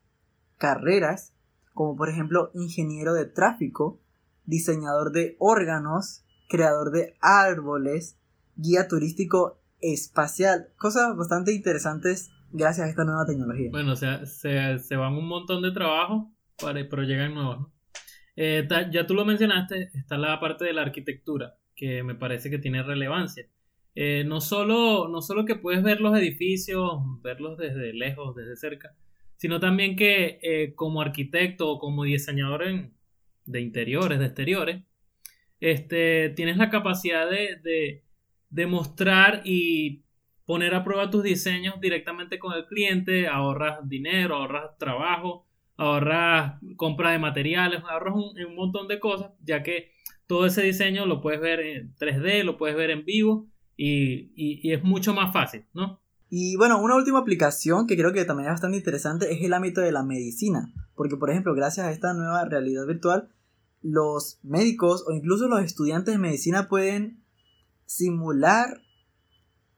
carreras, 0.58 1.32
como 1.72 1.96
por 1.96 2.10
ejemplo 2.10 2.50
ingeniero 2.52 3.14
de 3.14 3.24
tráfico, 3.24 4.00
diseñador 4.44 5.12
de 5.12 5.36
órganos, 5.38 6.24
creador 6.50 6.90
de 6.90 7.16
árboles, 7.20 8.18
guía 8.56 8.86
turístico 8.86 9.60
espacial, 9.80 10.68
cosas 10.76 11.16
bastante 11.16 11.52
interesantes 11.52 12.30
gracias 12.54 12.86
a 12.86 12.90
esta 12.90 13.04
nueva 13.04 13.26
tecnología. 13.26 13.68
Bueno, 13.70 13.92
o 13.92 13.96
sea, 13.96 14.24
se, 14.26 14.78
se 14.78 14.96
van 14.96 15.14
un 15.14 15.26
montón 15.26 15.60
de 15.60 15.72
trabajo, 15.72 16.32
para, 16.56 16.88
pero 16.88 17.02
llegan 17.02 17.34
nuevos. 17.34 17.68
Eh, 18.36 18.66
ya 18.90 19.06
tú 19.06 19.14
lo 19.14 19.24
mencionaste, 19.24 19.90
está 19.94 20.16
la 20.16 20.40
parte 20.40 20.64
de 20.64 20.72
la 20.72 20.82
arquitectura, 20.82 21.56
que 21.74 22.02
me 22.02 22.14
parece 22.14 22.50
que 22.50 22.58
tiene 22.58 22.82
relevancia. 22.82 23.46
Eh, 23.96 24.24
no, 24.26 24.40
solo, 24.40 25.08
no 25.08 25.20
solo 25.20 25.44
que 25.44 25.56
puedes 25.56 25.82
ver 25.82 26.00
los 26.00 26.16
edificios, 26.16 27.00
verlos 27.22 27.58
desde 27.58 27.92
lejos, 27.92 28.34
desde 28.34 28.56
cerca, 28.56 28.94
sino 29.36 29.60
también 29.60 29.96
que 29.96 30.38
eh, 30.42 30.74
como 30.74 31.00
arquitecto 31.00 31.70
o 31.70 31.78
como 31.78 32.04
diseñador 32.04 32.64
de 33.44 33.60
interiores, 33.60 34.18
de 34.18 34.26
exteriores, 34.26 34.82
este, 35.60 36.30
tienes 36.30 36.56
la 36.56 36.70
capacidad 36.70 37.28
de, 37.28 37.56
de, 37.62 38.04
de 38.50 38.66
mostrar 38.66 39.42
y 39.44 40.03
poner 40.46 40.74
a 40.74 40.84
prueba 40.84 41.10
tus 41.10 41.22
diseños 41.22 41.80
directamente 41.80 42.38
con 42.38 42.52
el 42.52 42.66
cliente, 42.66 43.28
ahorras 43.28 43.88
dinero, 43.88 44.36
ahorras 44.36 44.76
trabajo, 44.78 45.46
ahorras 45.76 46.60
compra 46.76 47.12
de 47.12 47.18
materiales, 47.18 47.82
ahorras 47.88 48.14
un, 48.14 48.54
montón 48.54 48.88
de 48.88 49.00
cosas, 49.00 49.32
ya 49.44 49.62
que 49.62 49.90
todo 50.26 50.46
ese 50.46 50.62
diseño 50.62 51.06
lo 51.06 51.20
puedes 51.20 51.40
ver 51.40 51.60
en 51.60 51.94
3D, 51.96 52.44
lo 52.44 52.56
puedes 52.56 52.76
ver 52.76 52.90
en 52.90 53.04
vivo 53.04 53.46
y, 53.76 54.70
es 54.70 54.82
mucho 54.84 55.14
más 55.14 55.32
fácil, 55.32 55.66
¿no? 55.72 56.00
Y 56.30 56.56
bueno, 56.56 56.80
una 56.80 56.96
última 56.96 57.20
aplicación 57.20 57.86
que 57.86 57.96
creo 57.96 58.12
que 58.12 58.24
también 58.24 58.48
es 58.48 58.54
bastante 58.54 58.76
interesante 58.76 59.32
es 59.32 59.42
el 59.42 59.52
ámbito 59.52 59.80
de 59.80 59.92
la 59.92 60.02
medicina, 60.02 60.72
porque 60.94 61.16
por 61.16 61.30
ejemplo, 61.30 61.54
gracias 61.54 61.86
a 61.86 61.92
esta 61.92 62.12
nueva 62.12 62.44
realidad 62.44 62.86
virtual, 62.86 63.28
los 63.82 64.40
médicos 64.42 65.04
o 65.06 65.12
incluso 65.12 65.46
los 65.46 65.62
estudiantes 65.62 66.14
de 66.14 66.18
medicina 66.18 66.68
pueden 66.68 67.22
simular 67.86 68.83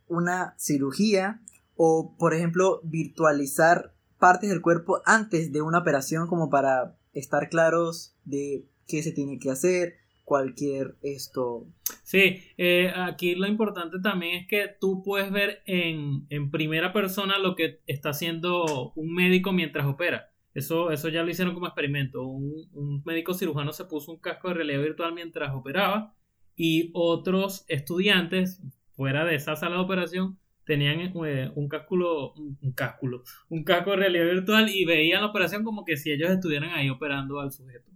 una 0.08 0.54
cirugía 0.58 1.40
o, 1.76 2.16
por 2.18 2.34
ejemplo, 2.34 2.80
virtualizar 2.84 3.94
partes 4.18 4.48
del 4.50 4.62
cuerpo 4.62 5.02
antes 5.04 5.52
de 5.52 5.62
una 5.62 5.78
operación 5.78 6.26
como 6.26 6.48
para 6.48 6.96
estar 7.12 7.48
claros 7.48 8.14
de 8.24 8.66
qué 8.86 9.02
se 9.02 9.12
tiene 9.12 9.38
que 9.38 9.50
hacer, 9.50 9.94
cualquier 10.24 10.96
esto. 11.02 11.66
Sí, 12.02 12.42
eh, 12.56 12.92
aquí 12.94 13.34
lo 13.34 13.46
importante 13.46 13.98
también 14.02 14.40
es 14.40 14.46
que 14.48 14.68
tú 14.80 15.02
puedes 15.02 15.30
ver 15.30 15.62
en, 15.66 16.26
en, 16.30 16.50
primera 16.50 16.92
persona 16.92 17.38
lo 17.38 17.54
que 17.54 17.80
está 17.86 18.10
haciendo 18.10 18.92
un 18.96 19.14
médico 19.14 19.52
mientras 19.52 19.86
opera. 19.86 20.30
Eso, 20.52 20.90
eso 20.90 21.08
ya 21.10 21.22
lo 21.22 21.30
hicieron 21.30 21.54
como 21.54 21.66
experimento. 21.66 22.26
Un, 22.26 22.68
un 22.72 23.02
médico 23.04 23.34
cirujano 23.34 23.72
se 23.72 23.84
puso 23.84 24.10
un 24.10 24.18
casco 24.18 24.48
de 24.48 24.54
realidad 24.54 24.80
virtual 24.80 25.14
mientras 25.14 25.54
operaba 25.54 26.14
y 26.56 26.90
otros 26.94 27.64
estudiantes 27.68 28.62
fuera 28.96 29.24
de 29.24 29.37
esa 29.37 29.56
sala 29.56 29.76
de 29.76 29.82
operación 29.82 30.38
tenían 30.64 31.00
eh, 31.00 31.50
un 31.54 31.68
cásculo, 31.68 32.32
un, 32.35 32.59
un 32.61 32.72
cásculo, 32.72 33.22
un 33.48 33.62
casco 33.62 33.92
de 33.92 33.96
realidad 33.98 34.24
virtual 34.26 34.68
y 34.68 34.85
veían 34.85 35.22
la 35.22 35.28
operación 35.28 35.62
como 35.62 35.85
que 35.85 35.96
si 35.96 36.11
ellos 36.11 36.30
estuvieran 36.30 36.70
ahí 36.70 36.90
operando 36.90 37.40
al 37.40 37.52
sujeto. 37.52 37.90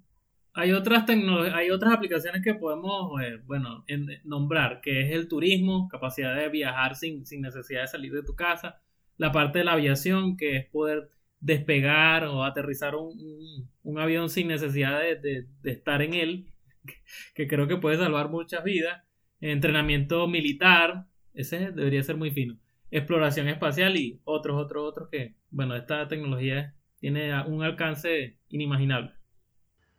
Hay 0.52 0.72
otras 0.72 1.08
hay 1.08 1.70
otras 1.70 1.92
aplicaciones 1.92 2.42
que 2.42 2.54
podemos, 2.54 3.20
eh, 3.22 3.40
bueno, 3.44 3.84
nombrar, 4.24 4.80
que 4.80 5.02
es 5.02 5.12
el 5.12 5.28
turismo, 5.28 5.88
capacidad 5.88 6.34
de 6.36 6.48
viajar 6.48 6.96
sin, 6.96 7.24
sin 7.26 7.40
necesidad 7.42 7.82
de 7.82 7.88
salir 7.88 8.12
de 8.12 8.22
tu 8.22 8.34
casa, 8.34 8.80
la 9.16 9.32
parte 9.32 9.58
de 9.60 9.64
la 9.64 9.72
aviación, 9.72 10.36
que 10.36 10.56
es 10.56 10.66
poder 10.66 11.10
despegar 11.40 12.24
o 12.24 12.44
aterrizar 12.44 12.94
un, 12.94 13.68
un, 13.82 13.98
avión 13.98 14.28
sin 14.28 14.48
necesidad 14.48 15.00
de, 15.00 15.46
de, 15.62 15.70
estar 15.70 16.02
en 16.02 16.14
él, 16.14 16.46
que 17.34 17.48
creo 17.48 17.68
que 17.68 17.76
puede 17.76 17.96
salvar 17.96 18.28
muchas 18.28 18.64
vidas, 18.64 19.02
entrenamiento 19.40 20.26
militar, 20.29 21.07
ese 21.35 21.72
debería 21.72 22.03
ser 22.03 22.16
muy 22.16 22.31
fino, 22.31 22.59
exploración 22.90 23.48
espacial 23.48 23.96
y 23.96 24.20
otros, 24.24 24.61
otros, 24.61 24.88
otros 24.88 25.09
que, 25.11 25.37
bueno, 25.50 25.76
esta 25.76 26.09
tecnología 26.09 26.74
tiene 26.98 27.33
un 27.44 27.62
alcance 27.62 28.38
inimaginable. 28.48 29.12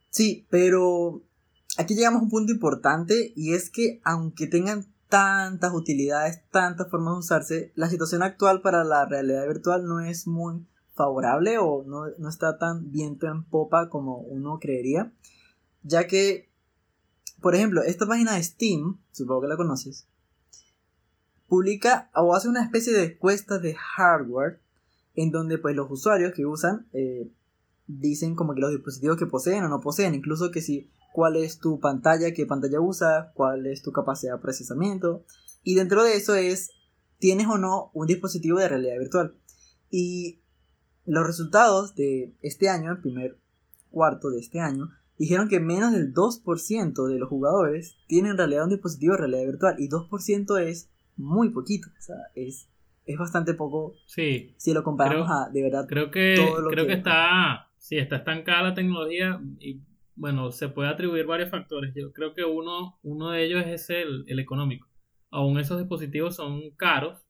Sí, 0.10 0.46
pero 0.50 1.24
aquí 1.78 1.96
llegamos 1.96 2.22
a 2.22 2.24
un 2.24 2.30
punto 2.30 2.52
importante 2.52 3.34
y 3.36 3.54
es 3.54 3.70
que 3.70 4.02
aunque 4.04 4.48
tengan 4.48 4.86
tantas 5.10 5.74
utilidades, 5.74 6.42
tantas 6.52 6.90
formas 6.90 7.16
de 7.16 7.20
usarse, 7.20 7.72
la 7.76 7.90
situación 7.90 8.24
actual 8.24 8.62
para 8.62 8.84
la 8.84 9.06
realidad 9.06 9.48
virtual 9.48 9.86
no 9.86 10.00
es 10.00 10.28
muy 10.28 10.66
favorable 10.94 11.58
o 11.58 11.84
no, 11.86 12.04
no 12.18 12.30
está 12.30 12.58
tan 12.58 12.92
viento 12.92 13.28
en 13.28 13.44
popa 13.44 13.90
como 13.90 14.18
uno 14.18 14.60
creería, 14.60 15.12
ya 15.84 16.08
que, 16.08 16.51
por 17.42 17.56
ejemplo, 17.56 17.82
esta 17.84 18.06
página 18.06 18.36
de 18.36 18.44
Steam, 18.44 19.00
supongo 19.12 19.42
que 19.42 19.48
la 19.48 19.58
conoces, 19.58 20.08
publica 21.48 22.10
o 22.16 22.34
hace 22.34 22.48
una 22.48 22.64
especie 22.64 22.94
de 22.94 23.04
encuesta 23.04 23.60
de 23.60 23.76
hardware 23.76 24.62
en 25.16 25.32
donde 25.32 25.58
pues 25.58 25.76
los 25.76 25.92
usuarios 25.92 26.34
que 26.34 26.46
usan 26.46 26.88
eh, 26.94 27.30
dicen 27.88 28.36
como 28.36 28.54
que 28.54 28.62
los 28.62 28.72
dispositivos 28.72 29.18
que 29.18 29.26
poseen 29.26 29.64
o 29.64 29.70
no 29.70 29.82
poseen, 29.82 30.16
incluso 30.16 30.52
que 30.52 30.62
si 30.62 30.90
cuál 31.12 31.36
es 31.36 31.60
tu 31.60 31.80
pantalla, 31.80 32.34
qué 32.34 32.46
pantalla 32.46 32.80
usas, 32.80 33.28
cuál 33.34 33.68
es 33.68 33.82
tu 33.82 33.92
capacidad 33.92 34.36
de 34.36 34.42
procesamiento. 34.42 35.26
Y 35.64 35.76
dentro 35.76 36.04
de 36.04 36.16
eso 36.16 36.36
es, 36.36 36.72
¿tienes 37.20 37.48
o 37.48 37.58
no 37.58 37.92
un 37.94 38.08
dispositivo 38.08 38.60
de 38.60 38.70
realidad 38.70 38.98
virtual? 38.98 39.36
Y 39.90 40.40
los 41.06 41.26
resultados 41.28 41.96
de 41.96 42.34
este 42.42 42.70
año, 42.70 42.92
el 42.92 43.02
primer 43.02 43.38
cuarto 43.90 44.30
de 44.30 44.40
este 44.40 44.60
año, 44.60 44.90
dijeron 45.22 45.48
que 45.48 45.60
menos 45.60 45.92
del 45.94 46.14
2% 46.14 47.08
de 47.08 47.20
los 47.20 47.30
jugadores 47.30 47.98
tienen 48.08 48.32
en 48.32 48.38
realidad 48.38 48.64
un 48.64 48.72
dispositivo 48.72 49.14
de 49.14 49.20
realidad 49.20 49.46
virtual. 49.46 49.76
Y 49.78 49.88
2% 49.88 50.60
es 50.62 50.92
muy 51.16 51.50
poquito. 51.50 51.90
O 51.90 52.02
sea, 52.02 52.16
es, 52.34 52.70
es 53.06 53.18
bastante 53.20 53.54
poco. 53.54 53.94
Sí. 54.08 54.56
Si 54.58 54.74
lo 54.74 54.84
comparamos 54.84 55.30
a, 55.30 55.50
de 55.52 55.62
verdad, 55.62 55.86
creo 55.88 56.10
que, 56.10 56.36
creo 56.72 56.88
que 56.88 56.94
está 56.94 57.68
sí, 57.78 57.98
está 57.98 58.18
estancada 58.18 58.70
la 58.70 58.74
tecnología 58.74 59.40
y 59.60 59.82
bueno, 60.16 60.52
se 60.52 60.70
puede 60.70 60.90
atribuir 60.90 61.26
varios 61.26 61.50
factores. 61.50 61.94
Yo 61.96 62.12
creo 62.14 62.34
que 62.34 62.44
uno, 62.44 63.00
uno 63.04 63.30
de 63.30 63.46
ellos 63.46 63.64
es 63.66 63.90
el, 63.90 64.24
el 64.28 64.40
económico. 64.40 64.88
Aún 65.30 65.60
esos 65.60 65.78
dispositivos 65.78 66.36
son 66.36 66.72
caros, 66.72 67.26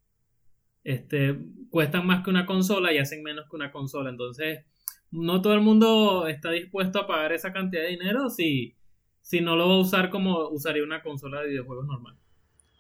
este, 0.84 1.40
cuestan 1.70 2.08
más 2.08 2.24
que 2.24 2.30
una 2.30 2.46
consola 2.46 2.94
y 2.94 3.00
hacen 3.00 3.22
menos 3.22 3.50
que 3.50 3.56
una 3.56 3.72
consola. 3.72 4.10
Entonces, 4.10 4.66
no 5.12 5.42
todo 5.42 5.54
el 5.54 5.62
mundo 5.62 6.28
está 6.28 6.52
dispuesto 6.52 7.00
a 7.00 7.08
pagar 7.08 7.34
esa 7.34 7.54
cantidad 7.54 7.84
de 7.84 7.90
dinero 7.90 8.30
si, 8.30 8.76
si 9.22 9.42
no 9.42 9.56
lo 9.56 9.68
va 9.68 9.76
a 9.76 9.82
usar 9.82 10.10
como 10.10 10.50
usaría 10.50 10.84
una 10.84 11.04
consola 11.04 11.42
de 11.42 11.50
videojuegos 11.50 11.86
normal. 11.86 12.18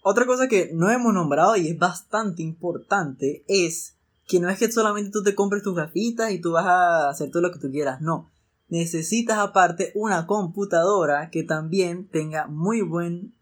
Otra 0.04 0.26
cosa 0.26 0.48
que 0.48 0.72
no 0.74 0.90
hemos 0.90 1.14
nombrado 1.14 1.56
y 1.56 1.68
es 1.68 1.78
bastante 1.78 2.42
importante 2.42 3.44
es 3.48 4.00
que 4.28 4.40
no 4.40 4.50
es 4.50 4.58
que 4.58 4.72
solamente 4.72 5.12
tú 5.12 5.22
te 5.22 5.36
compres 5.36 5.62
tus 5.62 5.76
gafitas 5.76 6.32
y 6.32 6.40
tú 6.40 6.54
vas 6.54 6.66
a 6.66 7.10
hacer 7.10 7.30
todo 7.30 7.44
lo 7.44 7.52
que 7.52 7.60
tú 7.60 7.70
quieras, 7.70 8.02
no. 8.02 8.32
Necesitas 8.70 9.38
aparte 9.38 9.92
una 9.94 10.26
computadora 10.26 11.30
que 11.30 11.44
también 11.44 12.08
tenga 12.08 12.48
muy 12.48 12.82
buen 12.82 13.36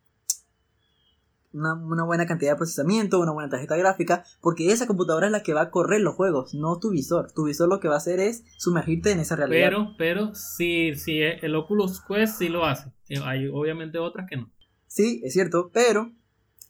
una, 1.53 2.03
buena 2.03 2.25
cantidad 2.25 2.51
de 2.51 2.57
procesamiento, 2.57 3.19
una 3.19 3.31
buena 3.31 3.49
tarjeta 3.49 3.75
gráfica, 3.75 4.23
porque 4.41 4.71
esa 4.71 4.88
computadora 4.88 5.27
es 5.27 5.31
la 5.31 5.43
que 5.43 5.53
va 5.53 5.62
a 5.62 5.71
correr 5.71 6.01
los 6.01 6.15
juegos, 6.15 6.53
no 6.53 6.79
tu 6.79 6.91
visor. 6.91 7.31
Tu 7.31 7.45
visor 7.45 7.69
lo 7.69 7.79
que 7.79 7.88
va 7.88 7.95
a 7.95 7.97
hacer 7.97 8.19
es 8.19 8.43
sumergirte 8.57 9.12
en 9.12 9.19
esa 9.19 9.35
realidad. 9.35 9.69
Pero, 9.69 9.95
pero, 9.97 10.35
si, 10.35 10.95
si 10.95 11.19
el 11.21 11.55
Oculus 11.55 12.01
Quest 12.01 12.38
sí 12.39 12.49
lo 12.49 12.65
hace. 12.65 12.91
Hay 13.23 13.47
obviamente 13.47 13.97
otras 13.97 14.27
que 14.29 14.38
no. 14.38 14.51
Sí, 14.88 15.21
es 15.23 15.33
cierto, 15.33 15.71
pero 15.73 16.12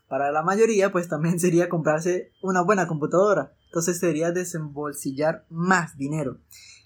para 0.07 0.31
la 0.31 0.43
mayoría, 0.43 0.91
pues 0.91 1.07
también 1.07 1.39
sería 1.39 1.69
comprarse 1.69 2.31
una 2.41 2.61
buena 2.61 2.87
computadora. 2.87 3.53
Entonces 3.65 3.99
sería 3.99 4.31
desembolsillar 4.31 5.45
más 5.49 5.97
dinero. 5.97 6.39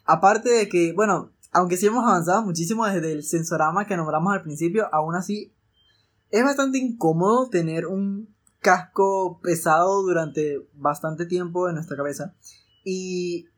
Aparte 0.05 0.49
de 0.49 0.67
que, 0.67 0.91
bueno, 0.93 1.31
aunque 1.51 1.77
sí 1.77 1.85
hemos 1.87 2.03
avanzado 2.03 2.43
muchísimo 2.43 2.85
desde 2.85 3.11
el 3.11 3.23
sensorama 3.23 3.85
que 3.85 3.95
nombramos 3.95 4.33
al 4.33 4.41
principio, 4.41 4.89
aún 4.91 5.15
así 5.15 5.53
es 6.33 6.43
bastante 6.43 6.79
incómodo 6.79 7.47
tener 7.49 7.85
un 7.85 8.27
casco 8.59 9.39
pesado 9.43 10.01
durante 10.01 10.67
bastante 10.73 11.27
tiempo 11.27 11.69
en 11.69 11.75
nuestra 11.75 11.95
cabeza. 11.95 12.33
Y 12.83 13.49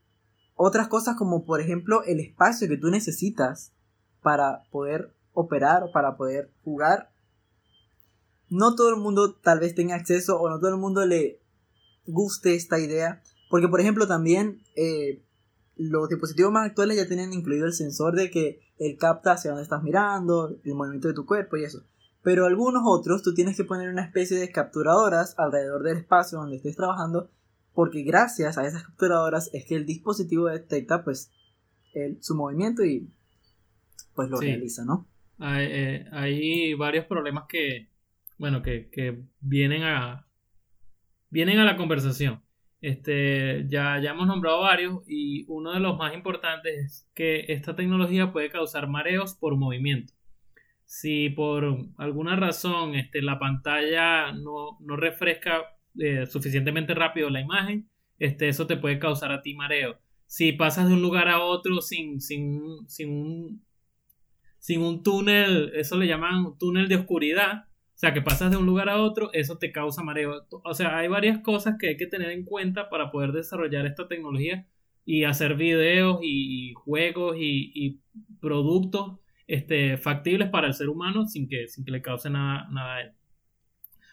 otras 0.55 0.89
cosas 0.89 1.15
como 1.15 1.45
por 1.45 1.61
ejemplo 1.61 2.03
el 2.03 2.19
espacio 2.19 2.67
que 2.67 2.75
tú 2.75 2.89
necesitas 2.89 3.71
para 4.21 4.63
poder 4.71 5.15
operar, 5.31 5.83
para 5.93 6.17
poder 6.17 6.51
jugar. 6.65 7.13
No 8.49 8.75
todo 8.75 8.89
el 8.89 8.97
mundo 8.97 9.35
tal 9.35 9.61
vez 9.61 9.73
tenga 9.73 9.95
acceso 9.95 10.37
o 10.37 10.49
no 10.49 10.59
todo 10.59 10.71
el 10.71 10.77
mundo 10.77 11.05
le 11.05 11.39
guste 12.05 12.55
esta 12.55 12.77
idea. 12.77 13.23
Porque, 13.49 13.69
por 13.69 13.79
ejemplo, 13.79 14.05
también 14.05 14.63
eh, 14.75 15.23
los 15.77 16.09
dispositivos 16.09 16.51
más 16.51 16.65
actuales 16.65 16.97
ya 16.97 17.07
tienen 17.07 17.31
incluido 17.31 17.67
el 17.67 17.73
sensor 17.73 18.15
de 18.15 18.29
que 18.29 18.59
él 18.79 18.97
capta 18.99 19.31
hacia 19.31 19.51
dónde 19.51 19.63
estás 19.63 19.81
mirando, 19.81 20.57
el 20.61 20.73
movimiento 20.73 21.07
de 21.07 21.13
tu 21.13 21.25
cuerpo 21.25 21.55
y 21.55 21.63
eso. 21.63 21.85
Pero 22.25 22.47
algunos 22.47 22.81
otros 22.87 23.21
tú 23.21 23.35
tienes 23.35 23.55
que 23.55 23.65
poner 23.65 23.87
una 23.87 24.03
especie 24.03 24.39
de 24.39 24.51
capturadoras 24.51 25.35
alrededor 25.37 25.83
del 25.83 25.97
espacio 25.97 26.39
donde 26.39 26.55
estés 26.55 26.75
trabajando. 26.75 27.29
Porque 27.71 28.01
gracias 28.01 28.57
a 28.57 28.65
esas 28.65 28.81
capturadoras 28.81 29.51
es 29.53 29.63
que 29.65 29.75
el 29.75 29.85
dispositivo 29.85 30.47
detecta 30.47 31.03
pues 31.03 31.31
el, 31.93 32.17
su 32.23 32.35
movimiento 32.35 32.83
y 32.83 33.07
pues 34.15 34.27
lo 34.31 34.39
realiza, 34.39 34.83
¿no? 34.85 35.07
Hay, 35.37 35.67
eh, 35.69 36.05
hay, 36.11 36.73
varios 36.73 37.05
problemas 37.05 37.43
que, 37.47 37.89
bueno, 38.39 38.63
que, 38.63 38.89
que 38.89 39.21
vienen 39.39 39.83
a, 39.83 40.25
vienen 41.29 41.59
a 41.59 41.65
la 41.65 41.77
conversación. 41.77 42.41
Este, 42.81 43.67
ya, 43.67 43.99
ya 44.01 44.11
hemos 44.11 44.25
nombrado 44.25 44.61
varios 44.61 45.03
y 45.05 45.45
uno 45.47 45.73
de 45.73 45.79
los 45.79 45.95
más 45.95 46.15
importantes 46.15 46.73
es 46.73 47.07
que 47.13 47.45
esta 47.49 47.75
tecnología 47.75 48.33
puede 48.33 48.49
causar 48.49 48.87
mareos 48.87 49.35
por 49.35 49.55
movimiento. 49.57 50.13
Si 50.85 51.29
por 51.29 51.77
alguna 51.97 52.35
razón 52.35 52.95
este, 52.95 53.21
la 53.21 53.39
pantalla 53.39 54.31
no, 54.31 54.77
no 54.79 54.95
refresca 54.95 55.63
eh, 55.99 56.25
suficientemente 56.25 56.93
rápido 56.93 57.29
la 57.29 57.41
imagen, 57.41 57.89
este, 58.19 58.47
eso 58.47 58.67
te 58.67 58.77
puede 58.77 58.99
causar 58.99 59.31
a 59.31 59.41
ti 59.41 59.53
mareo. 59.53 59.99
Si 60.27 60.51
pasas 60.53 60.87
de 60.87 60.93
un 60.93 61.01
lugar 61.01 61.27
a 61.27 61.43
otro 61.43 61.81
sin, 61.81 62.21
sin, 62.21 62.87
sin, 62.87 63.09
un, 63.09 63.65
sin 64.59 64.81
un 64.81 65.03
túnel, 65.03 65.71
eso 65.75 65.97
le 65.97 66.07
llaman 66.07 66.57
túnel 66.57 66.87
de 66.87 66.95
oscuridad, 66.95 67.65
o 67.95 67.97
sea, 67.97 68.13
que 68.13 68.21
pasas 68.21 68.51
de 68.51 68.57
un 68.57 68.65
lugar 68.65 68.89
a 68.89 69.01
otro, 69.01 69.29
eso 69.31 69.57
te 69.57 69.71
causa 69.71 70.03
mareo. 70.03 70.45
O 70.63 70.73
sea, 70.73 70.97
hay 70.97 71.07
varias 71.07 71.39
cosas 71.39 71.75
que 71.79 71.89
hay 71.89 71.97
que 71.97 72.07
tener 72.07 72.31
en 72.31 72.43
cuenta 72.43 72.89
para 72.89 73.09
poder 73.09 73.31
desarrollar 73.31 73.85
esta 73.85 74.09
tecnología 74.09 74.67
y 75.05 75.23
hacer 75.23 75.55
videos 75.55 76.19
y, 76.21 76.73
juegos 76.73 77.37
y, 77.39 78.01
productos 78.41 79.19
este, 79.47 79.97
factibles 79.97 80.49
para 80.49 80.67
el 80.67 80.73
ser 80.73 80.89
humano 80.89 81.25
sin 81.25 81.47
que, 81.47 81.67
sin 81.67 81.85
que 81.85 81.91
le 81.91 82.01
cause 82.01 82.29
nada, 82.29 82.67
nada 82.71 82.95
a 82.95 83.01
él. 83.01 83.11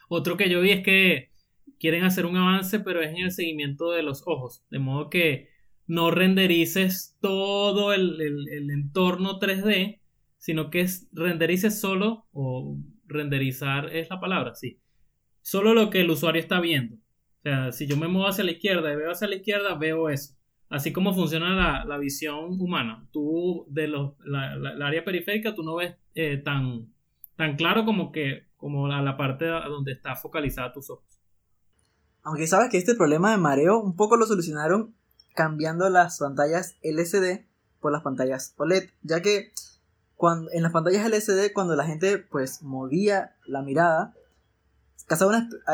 Otro 0.08 0.36
que 0.36 0.50
yo 0.50 0.60
vi 0.60 0.70
es 0.70 0.82
que 0.82 1.30
quieren 1.78 2.04
hacer 2.04 2.26
un 2.26 2.36
avance, 2.36 2.80
pero 2.80 3.00
es 3.02 3.10
en 3.10 3.24
el 3.24 3.32
seguimiento 3.32 3.90
de 3.92 4.02
los 4.02 4.22
ojos. 4.26 4.64
De 4.70 4.78
modo 4.78 5.10
que 5.10 5.48
no 5.86 6.10
renderices 6.10 7.16
todo 7.20 7.92
el, 7.92 8.20
el 8.20 8.70
entorno 8.70 9.40
3D, 9.40 10.00
sino 10.42 10.70
que 10.70 10.80
es, 10.80 11.08
renderices 11.12 11.80
solo 11.80 12.26
o 12.32 12.76
renderizar 13.06 13.94
es 13.94 14.10
la 14.10 14.18
palabra, 14.18 14.54
sí. 14.54 14.80
Solo 15.40 15.72
lo 15.72 15.88
que 15.88 16.00
el 16.00 16.10
usuario 16.10 16.40
está 16.40 16.60
viendo. 16.60 16.96
O 16.96 17.42
sea, 17.42 17.72
si 17.72 17.86
yo 17.86 17.96
me 17.96 18.08
muevo 18.08 18.28
hacia 18.28 18.44
la 18.44 18.50
izquierda 18.50 18.92
y 18.92 18.96
veo 18.96 19.12
hacia 19.12 19.28
la 19.28 19.36
izquierda, 19.36 19.74
veo 19.76 20.08
eso. 20.08 20.34
Así 20.72 20.90
como 20.90 21.12
funciona 21.12 21.84
la, 21.84 21.98
visión 21.98 22.58
humana. 22.58 23.06
Tú, 23.12 23.66
de 23.68 23.88
los, 23.88 24.14
la, 24.24 24.86
área 24.86 25.04
periférica, 25.04 25.54
tú 25.54 25.62
no 25.62 25.76
ves 25.76 25.96
eh, 26.14 26.38
tan, 26.38 26.90
tan 27.36 27.56
claro 27.56 27.84
como 27.84 28.10
que 28.10 28.46
como 28.56 28.88
la, 28.88 29.02
la 29.02 29.18
parte 29.18 29.44
donde 29.44 29.92
está 29.92 30.16
focalizada 30.16 30.72
tus 30.72 30.88
ojos. 30.88 31.20
Aunque 32.22 32.46
sabes 32.46 32.70
que 32.70 32.78
este 32.78 32.94
problema 32.94 33.32
de 33.32 33.36
mareo 33.36 33.80
un 33.80 33.96
poco 33.96 34.16
lo 34.16 34.24
solucionaron 34.24 34.94
cambiando 35.34 35.90
las 35.90 36.18
pantallas 36.18 36.78
LCD 36.80 37.44
por 37.78 37.92
las 37.92 38.02
pantallas 38.02 38.54
OLED, 38.56 38.88
ya 39.02 39.20
que 39.20 39.52
cuando, 40.16 40.50
en 40.52 40.62
las 40.62 40.72
pantallas 40.72 41.04
LCD 41.04 41.52
cuando 41.52 41.76
la 41.76 41.84
gente 41.84 42.16
pues 42.16 42.62
movía 42.62 43.36
la 43.44 43.60
mirada, 43.60 44.14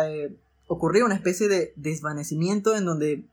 eh, 0.02 0.36
ocurría 0.66 1.04
una 1.04 1.14
especie 1.14 1.46
de 1.46 1.72
desvanecimiento 1.76 2.74
en 2.74 2.84
donde 2.84 3.28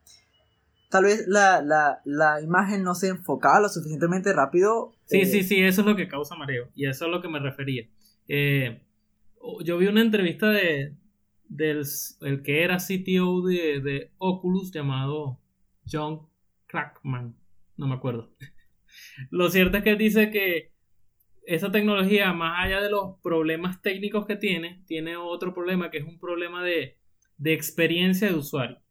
tal 0.90 1.06
vez 1.06 1.26
la, 1.28 1.62
la, 1.62 2.02
la, 2.06 2.42
imagen 2.42 2.84
no 2.84 2.96
se 2.96 3.08
enfocaba 3.08 3.60
lo 3.60 3.70
suficientemente 3.70 4.34
rápido. 4.34 4.94
Sí, 5.06 5.26
sí, 5.26 5.40
eh, 5.40 5.44
sí, 5.44 5.62
eso 5.62 5.82
es 5.82 5.88
lo 5.88 5.96
que 5.96 6.08
causa 6.08 6.36
mareo 6.36 6.70
y 6.76 6.86
eso 6.88 7.06
es 7.06 7.10
a 7.10 7.12
lo 7.12 7.22
que 7.22 7.30
me 7.30 7.40
refería. 7.40 7.88
Eh, 8.28 8.82
yo 9.64 9.78
vi 9.78 9.88
una 9.88 10.02
entrevista 10.02 10.50
de 10.50 10.96
del 11.48 11.84
el 12.22 12.42
que 12.42 12.64
era 12.64 12.78
CTO 12.78 13.42
de, 13.44 13.80
de 13.82 14.12
Oculus 14.18 14.72
llamado 14.72 15.40
John 15.90 16.28
Crackman, 16.68 17.36
no 17.78 17.88
me 17.88 17.96
acuerdo. 17.96 18.32
Lo 19.30 19.50
cierto 19.50 19.78
es 19.78 19.84
que 19.84 19.92
él 19.92 19.98
dice 19.98 20.32
que 20.32 20.74
esa 21.46 21.72
tecnología, 21.72 22.34
más 22.34 22.66
allá 22.66 22.82
de 22.82 22.90
los 22.90 23.20
problemas 23.22 23.82
técnicos 23.82 24.26
que 24.26 24.36
tiene, 24.36 24.84
tiene 24.88 25.16
otro 25.16 25.54
problema 25.54 25.92
que 25.92 26.00
es 26.00 26.06
un 26.06 26.20
problema 26.20 26.64
de, 26.64 26.98
de 27.38 27.54
experiencia 27.54 28.28
de 28.30 28.36
usuario. 28.36 28.82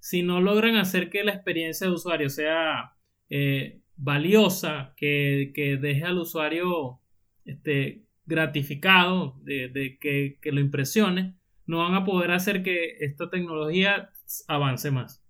Si 0.00 0.22
no 0.22 0.40
logran 0.40 0.76
hacer 0.76 1.10
que 1.10 1.24
la 1.24 1.32
experiencia 1.32 1.86
de 1.86 1.92
usuario 1.94 2.28
sea 2.30 2.96
eh, 3.28 3.80
valiosa, 3.96 4.94
que, 4.96 5.52
que, 5.54 5.76
deje 5.76 6.04
al 6.04 6.18
usuario 6.18 7.00
este, 7.44 8.04
gratificado, 8.24 9.36
de, 9.42 9.98
que, 10.00 10.38
que, 10.40 10.52
lo 10.52 10.60
impresione, 10.60 11.36
no 11.66 11.78
van 11.78 11.94
a 11.94 12.04
poder 12.04 12.32
hacer 12.32 12.62
que 12.62 12.96
esta 13.00 13.30
tecnología 13.30 14.10
avance 14.48 14.90
más. 14.90 15.24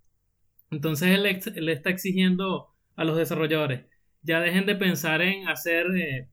Entonces 0.71 1.09
él, 1.11 1.27
él 1.27 1.69
está 1.69 1.91
exigiendo 1.91 2.75
a 2.97 3.05
los 3.05 3.17
desarrolladores, 3.17 3.87
ya 4.23 4.41
dejen 4.41 4.67
de 4.67 4.75
pensar 4.75 5.23
en 5.23 5.49
hacer 5.49 5.87
eh, 5.97 6.29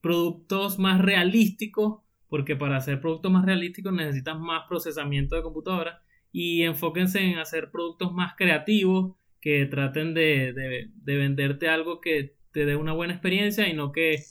productos 0.00 0.78
más 0.78 1.00
realísticos, 1.00 2.02
porque 2.28 2.56
para 2.56 2.76
hacer 2.76 3.00
productos 3.00 3.30
más 3.30 3.44
realísticos 3.44 3.92
necesitas 3.92 4.38
más 4.38 4.64
procesamiento 4.68 5.36
de 5.36 5.42
computadora, 5.42 6.02
y 6.38 6.64
enfóquense 6.64 7.18
en 7.20 7.38
hacer 7.38 7.70
productos 7.70 8.12
más 8.12 8.34
creativos 8.36 9.16
que 9.40 9.64
traten 9.64 10.12
de, 10.12 10.52
de, 10.52 11.16
venderte 11.16 11.70
algo 11.70 12.02
que 12.02 12.36
te 12.52 12.66
dé 12.66 12.76
una 12.76 12.92
buena 12.92 13.14
experiencia 13.14 13.66
y 13.66 13.72
no 13.72 13.90
que 13.90 14.22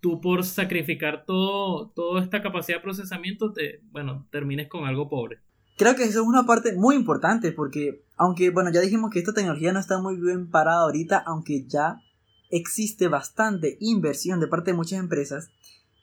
tú 0.00 0.20
por 0.20 0.44
sacrificar 0.44 1.24
todo, 1.24 1.92
toda 1.96 2.22
esta 2.22 2.42
capacidad 2.42 2.76
de 2.76 2.82
procesamiento, 2.82 3.54
te, 3.54 3.80
bueno, 3.90 4.28
termines 4.30 4.68
con 4.68 4.84
algo 4.84 5.08
pobre. 5.08 5.38
Creo 5.78 5.96
que 5.96 6.02
eso 6.02 6.20
es 6.20 6.26
una 6.26 6.44
parte 6.44 6.74
muy 6.74 6.94
importante 6.94 7.52
porque, 7.52 8.04
aunque, 8.18 8.50
bueno, 8.50 8.70
ya 8.70 8.82
dijimos 8.82 9.10
que 9.10 9.20
esta 9.20 9.32
tecnología 9.32 9.72
no 9.72 9.80
está 9.80 9.98
muy 9.98 10.20
bien 10.20 10.50
parada 10.50 10.82
ahorita, 10.82 11.24
aunque 11.26 11.64
ya 11.66 12.02
existe 12.50 13.08
bastante 13.08 13.78
inversión 13.80 14.40
de 14.40 14.48
parte 14.48 14.72
de 14.72 14.76
muchas 14.76 14.98
empresas, 14.98 15.48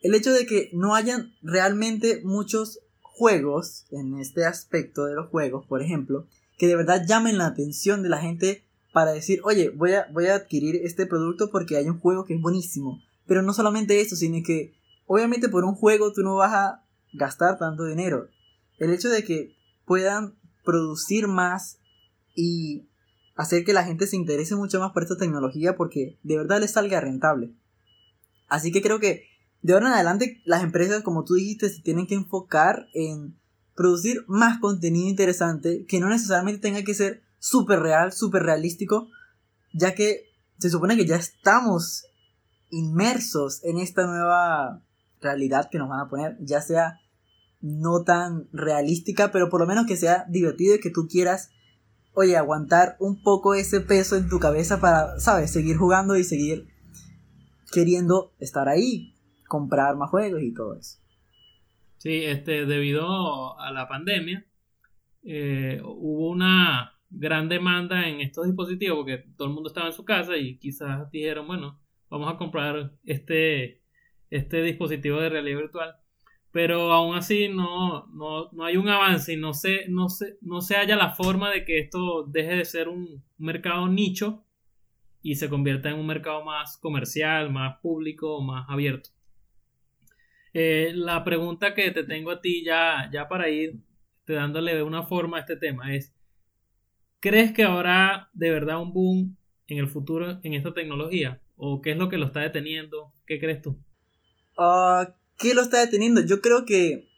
el 0.02 0.16
hecho 0.16 0.34
de 0.34 0.48
que 0.48 0.72
no 0.74 0.96
hayan 0.96 1.36
realmente 1.44 2.22
muchos 2.24 2.80
juegos 3.13 3.86
en 3.91 4.17
este 4.19 4.45
aspecto 4.45 5.06
de 5.06 5.13
los 5.13 5.30
juegos, 5.30 5.65
por 5.67 5.82
ejemplo, 5.82 6.26
que 6.58 6.67
de 6.67 6.76
verdad 6.76 7.06
llamen 7.08 7.38
la 7.38 7.45
atención 7.45 8.02
de 8.02 8.10
la 8.10 8.17
gente 8.17 8.63
para 8.91 9.12
decir, 9.12 9.39
oye, 9.43 9.69
voy 9.69 9.93
a, 9.93 10.08
voy 10.12 10.28
a 10.28 10.36
adquirir 10.36 10.76
este 10.84 11.06
producto 11.06 11.49
porque 11.52 11.78
hay 11.78 11.88
un 11.88 11.99
juego 11.99 12.26
que 12.26 12.34
es 12.36 12.41
buenísimo. 12.41 13.02
Pero 13.26 13.41
no 13.41 13.54
solamente 13.54 14.02
eso, 14.02 14.15
sino 14.15 14.43
que 14.45 14.73
obviamente 15.06 15.47
por 15.47 15.63
un 15.63 15.76
juego 15.76 16.12
tú 16.12 16.21
no 16.21 16.36
vas 16.36 16.54
a 16.54 16.84
gastar 17.13 17.58
tanto 17.58 17.86
dinero. 17.86 18.28
El 18.78 18.91
hecho 18.91 19.10
de 19.10 19.23
que 19.23 19.56
puedan 19.86 20.36
producir 20.63 21.28
más 21.28 21.80
y 22.36 22.88
hacer 23.36 23.63
que 23.63 23.73
la 23.73 23.84
gente 23.84 24.08
se 24.08 24.15
interese 24.15 24.56
mucho 24.56 24.80
más 24.80 24.91
por 24.91 25.04
esta 25.04 25.17
tecnología 25.17 25.76
porque 25.76 26.17
de 26.23 26.38
verdad 26.38 26.62
les 26.62 26.71
salga 26.71 26.99
rentable. 26.99 27.54
Así 28.47 28.71
que 28.71 28.82
creo 28.82 28.99
que 28.99 29.26
de 29.63 29.73
ahora 29.73 29.88
en 29.88 29.93
adelante 29.93 30.41
las 30.45 30.63
empresas, 30.63 31.02
como 31.02 31.23
tú 31.23 31.34
dijiste, 31.34 31.69
se 31.69 31.82
tienen 31.82 32.06
que 32.06 32.15
enfocar 32.15 32.88
en 32.93 33.36
producir 33.76 34.23
más 34.28 34.60
contenido 34.60 35.10
interesante 35.10 35.86
que 35.88 35.99
no 35.99 36.10
necesariamente 36.10 36.62
tenga 36.62 36.84
que 36.84 36.93
ser 36.93 37.23
súper 37.39 37.80
real, 37.80 38.13
súper 38.13 38.43
realístico, 38.43 39.10
ya 39.73 39.95
que 39.95 40.30
se 40.60 40.69
supone 40.69 40.95
que 40.95 41.08
ya 41.08 41.15
estamos 41.15 42.06
inmersos 42.69 43.63
en 43.63 43.80
esta 43.80 44.06
nueva 44.06 44.84
realidad 45.21 45.69
que 45.71 45.80
nos 45.80 45.89
van 45.89 46.02
a 46.02 46.10
poner, 46.10 46.38
ya 46.39 46.62
sea 46.62 46.99
no 47.62 48.04
tan 48.04 48.49
realística, 48.52 49.32
pero 49.32 49.49
por 49.49 49.62
lo 49.62 49.67
menos 49.67 49.88
que 49.88 49.97
sea 49.97 50.26
divertido 50.30 50.76
y 50.76 50.80
que 50.80 50.91
tú 50.91 51.08
quieras 51.10 51.49
oye, 52.13 52.38
aguantar 52.38 52.95
un 52.99 53.21
poco 53.21 53.56
ese 53.56 53.80
peso 53.82 54.15
en 54.15 54.30
tu 54.30 54.39
cabeza 54.39 54.80
para, 54.80 55.19
¿sabes? 55.19 55.52
Seguir 55.52 55.78
jugando 55.78 56.15
y 56.15 56.23
seguir 56.23 56.67
queriendo 57.71 58.32
estar 58.39 58.69
ahí, 58.69 59.12
comprar 59.54 59.96
más 59.96 60.10
juegos 60.10 60.42
y 60.42 60.52
todo 60.52 60.76
eso. 60.76 61.00
Sí, 61.98 62.26
este, 62.26 62.66
debido 62.66 63.60
a 63.60 63.72
la 63.72 63.88
pandemia, 63.88 64.46
eh, 65.24 65.80
hubo 65.84 66.30
una 66.30 67.00
gran 67.12 67.48
demanda 67.48 68.10
en 68.10 68.20
estos 68.20 68.48
dispositivos 68.48 68.98
porque 68.98 69.26
todo 69.38 69.48
el 69.48 69.54
mundo 69.54 69.70
estaba 69.70 69.88
en 69.88 69.94
su 69.94 70.04
casa 70.04 70.36
y 70.36 70.58
quizás 70.58 71.10
dijeron, 71.12 71.46
bueno, 71.46 71.80
vamos 72.10 72.34
a 72.34 72.38
comprar 72.38 72.94
este, 73.06 73.84
este 74.32 74.63
dispositivo 74.63 75.20
de 75.20 75.30
realidad 75.30 75.60
virtual 75.60 75.96
pero 76.54 76.94
aún 76.94 77.16
así 77.16 77.50
no, 77.50 78.06
no, 78.13 78.52
no, 78.52 78.63
hay 78.63 78.78
un 78.78 78.88
avance 78.88 79.34
y 79.34 79.38
no 79.38 79.56
se, 79.56 79.88
no, 79.89 80.08
se, 80.08 80.38
no 80.42 80.62
se 80.62 80.76
halla 80.76 80.96
la 80.96 81.10
forma 81.10 81.50
de 81.50 81.66
que 81.66 81.80
esto 81.80 82.26
deje 82.28 82.58
de 82.58 82.63
ser 82.63 82.89
un 82.89 83.24
mercado 83.39 83.88
nicho 83.88 84.46
y 85.24 85.34
se 85.34 85.50
convierta 85.50 85.89
en 85.89 85.98
un 85.98 86.06
mercado 86.06 86.46
más 86.46 86.78
comercial, 86.78 87.52
más 87.52 87.80
público, 87.82 88.39
más 88.44 88.70
abierto. 88.70 89.10
Eh, 90.54 90.92
la 90.94 91.24
pregunta 91.24 91.74
que 91.74 91.89
te 91.92 92.04
tengo 92.04 92.30
a 92.32 92.42
ti 92.42 92.63
ya, 92.63 93.10
ya 93.12 93.28
para 93.28 93.50
ir 93.50 93.80
te 94.26 94.34
dándole 94.34 94.76
de 94.76 94.84
una 94.84 95.04
forma 95.04 95.38
a 95.38 95.39
este 95.42 95.58
tema 95.58 95.96
es, 95.96 96.13
¿crees 97.20 97.54
que 97.54 97.63
habrá 97.63 98.30
de 98.34 98.52
verdad 98.52 98.82
un 98.82 98.94
boom 98.94 99.38
en 99.68 99.78
el 99.80 99.88
futuro 99.88 100.39
en 100.44 100.54
esta 100.54 100.74
tecnología? 100.74 101.42
¿O 101.56 101.82
qué 101.82 101.92
es 101.92 101.98
lo 101.98 102.10
que 102.10 102.18
lo 102.18 102.28
está 102.28 102.42
deteniendo? 102.42 103.13
¿Qué 103.26 103.39
crees 103.39 103.62
tú? 103.62 103.80
Ah, 104.58 105.16
¿Qué 105.38 105.54
lo 105.54 105.62
está 105.62 105.80
deteniendo? 105.80 106.22
Yo 106.22 106.42
creo 106.42 106.66
que, 106.66 107.10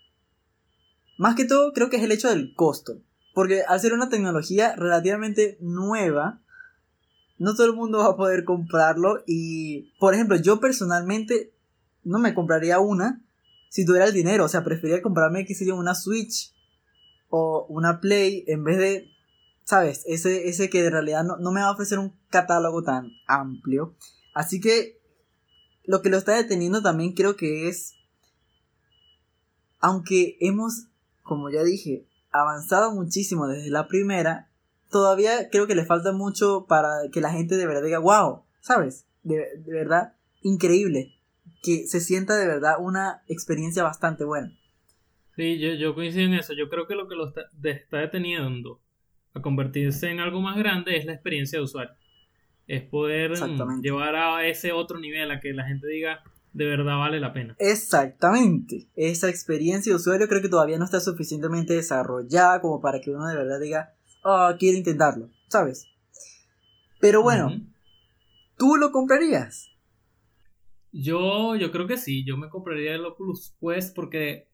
más 1.18 1.36
que 1.36 1.46
todo, 1.46 1.74
creo 1.74 1.90
que 1.90 1.98
es 1.98 2.04
el 2.04 2.12
hecho 2.12 2.30
del 2.30 2.54
costo. 2.56 3.02
Porque 3.34 3.64
al 3.68 3.80
ser 3.80 3.94
una 3.94 4.10
tecnología 4.10 4.76
relativamente 4.76 5.58
nueva, 5.60 6.42
no 7.38 7.54
todo 7.54 7.68
el 7.68 7.74
mundo 7.74 8.00
va 8.00 8.08
a 8.08 8.16
poder 8.16 8.46
comprarlo. 8.46 9.24
Y, 9.28 9.94
por 10.00 10.14
ejemplo, 10.14 10.38
yo 10.38 10.60
personalmente 10.60 11.54
no 12.04 12.20
me 12.20 12.34
compraría 12.34 12.80
una 12.80 13.25
si 13.76 13.86
tuviera 13.86 14.06
el 14.06 14.14
dinero. 14.14 14.46
O 14.46 14.48
sea, 14.48 14.64
preferiría 14.64 15.02
comprarme, 15.02 15.46
qué 15.46 15.54
sé 15.54 15.70
una 15.74 15.96
Switch 15.96 16.54
o 17.28 17.66
una 17.68 18.00
Play 18.00 18.46
en 18.48 18.64
vez 18.64 18.78
de, 18.78 19.10
¿sabes? 19.66 20.04
Ese, 20.06 20.48
ese 20.48 20.70
que 20.70 20.82
de 20.82 20.90
realidad 20.90 21.26
no, 21.26 21.36
no 21.36 21.52
me 21.52 21.60
va 21.60 21.68
a 21.68 21.74
ofrecer 21.74 22.00
un 22.00 22.18
catálogo 22.30 22.84
tan 22.84 23.12
amplio. 23.28 23.98
Así 24.34 24.62
que 24.62 25.02
lo 25.84 26.02
que 26.02 26.10
lo 26.10 26.16
está 26.16 26.36
deteniendo 26.36 26.82
también 26.82 27.12
creo 27.12 27.36
que 27.36 27.68
es 27.68 27.96
aunque 29.82 30.38
hemos, 30.40 30.88
como 31.22 31.50
ya 31.50 31.64
dije, 31.64 32.08
avanzado 32.32 32.94
muchísimo 32.94 33.46
desde 33.48 33.70
la 33.72 33.90
primera, 33.90 34.50
todavía 34.90 35.50
creo 35.50 35.68
que 35.68 35.76
le 35.76 35.86
falta 35.86 36.14
mucho 36.14 36.66
para 36.66 37.10
que 37.12 37.20
la 37.20 37.32
gente 37.32 37.58
de 37.58 37.68
verdad 37.68 37.84
diga, 37.84 38.00
wow, 38.00 38.44
¿sabes? 38.62 39.06
De, 39.24 39.46
verdad, 39.68 40.16
increíble. 40.42 41.15
Que 41.66 41.88
se 41.88 42.00
sienta 42.00 42.38
de 42.38 42.46
verdad 42.46 42.76
una 42.80 43.24
experiencia 43.28 43.82
bastante 43.82 44.24
buena. 44.24 44.56
Sí, 45.36 45.58
yo, 45.58 45.74
yo 45.74 45.96
coincido 45.96 46.26
en 46.26 46.36
eso. 46.36 46.54
Yo 46.54 46.70
creo 46.70 46.86
que 46.86 46.94
lo 46.94 47.08
que 47.08 47.16
lo 47.16 47.30
está, 47.30 47.42
está 47.64 47.98
deteniendo 47.98 48.82
a 49.34 49.42
convertirse 49.42 50.10
en 50.10 50.20
algo 50.20 50.42
más 50.42 50.58
grande 50.58 50.96
es 50.96 51.06
la 51.06 51.14
experiencia 51.14 51.60
de 51.60 51.66
usuario. 51.66 51.96
Es 52.68 52.84
poder 52.84 53.34
llevar 53.82 54.16
a 54.16 54.48
ese 54.48 54.72
otro 54.72 55.00
nivel, 55.00 55.30
a 55.32 55.40
que 55.40 55.54
la 55.54 55.68
gente 55.68 55.88
diga, 55.88 56.24
de 56.54 56.66
verdad 56.66 56.98
vale 56.98 57.20
la 57.20 57.34
pena. 57.34 57.56
Exactamente. 57.60 58.88
Esa 58.96 59.30
experiencia 59.30 59.92
de 59.92 59.98
usuario 59.98 60.28
creo 60.28 60.42
que 60.42 60.50
todavía 60.50 60.78
no 60.78 60.86
está 60.86 61.00
suficientemente 61.00 61.74
desarrollada 61.74 62.62
como 62.62 62.80
para 62.80 63.02
que 63.02 63.12
uno 63.12 63.28
de 63.28 63.36
verdad 63.36 63.60
diga, 63.60 63.94
oh, 64.24 64.52
quiero 64.58 64.78
intentarlo, 64.78 65.30
¿sabes? 65.50 65.88
Pero 67.00 67.22
bueno, 67.22 67.52
¿tú 68.58 68.78
lo 68.78 68.92
comprarías? 68.92 69.70
Yo, 70.98 71.56
yo 71.58 71.72
creo 71.72 71.88
que 71.88 71.98
sí, 71.98 72.24
yo 72.26 72.38
me 72.38 72.48
compraría 72.50 72.96
el 72.96 73.06
Oculus 73.06 73.54
Quest 73.60 73.94
porque 73.96 74.48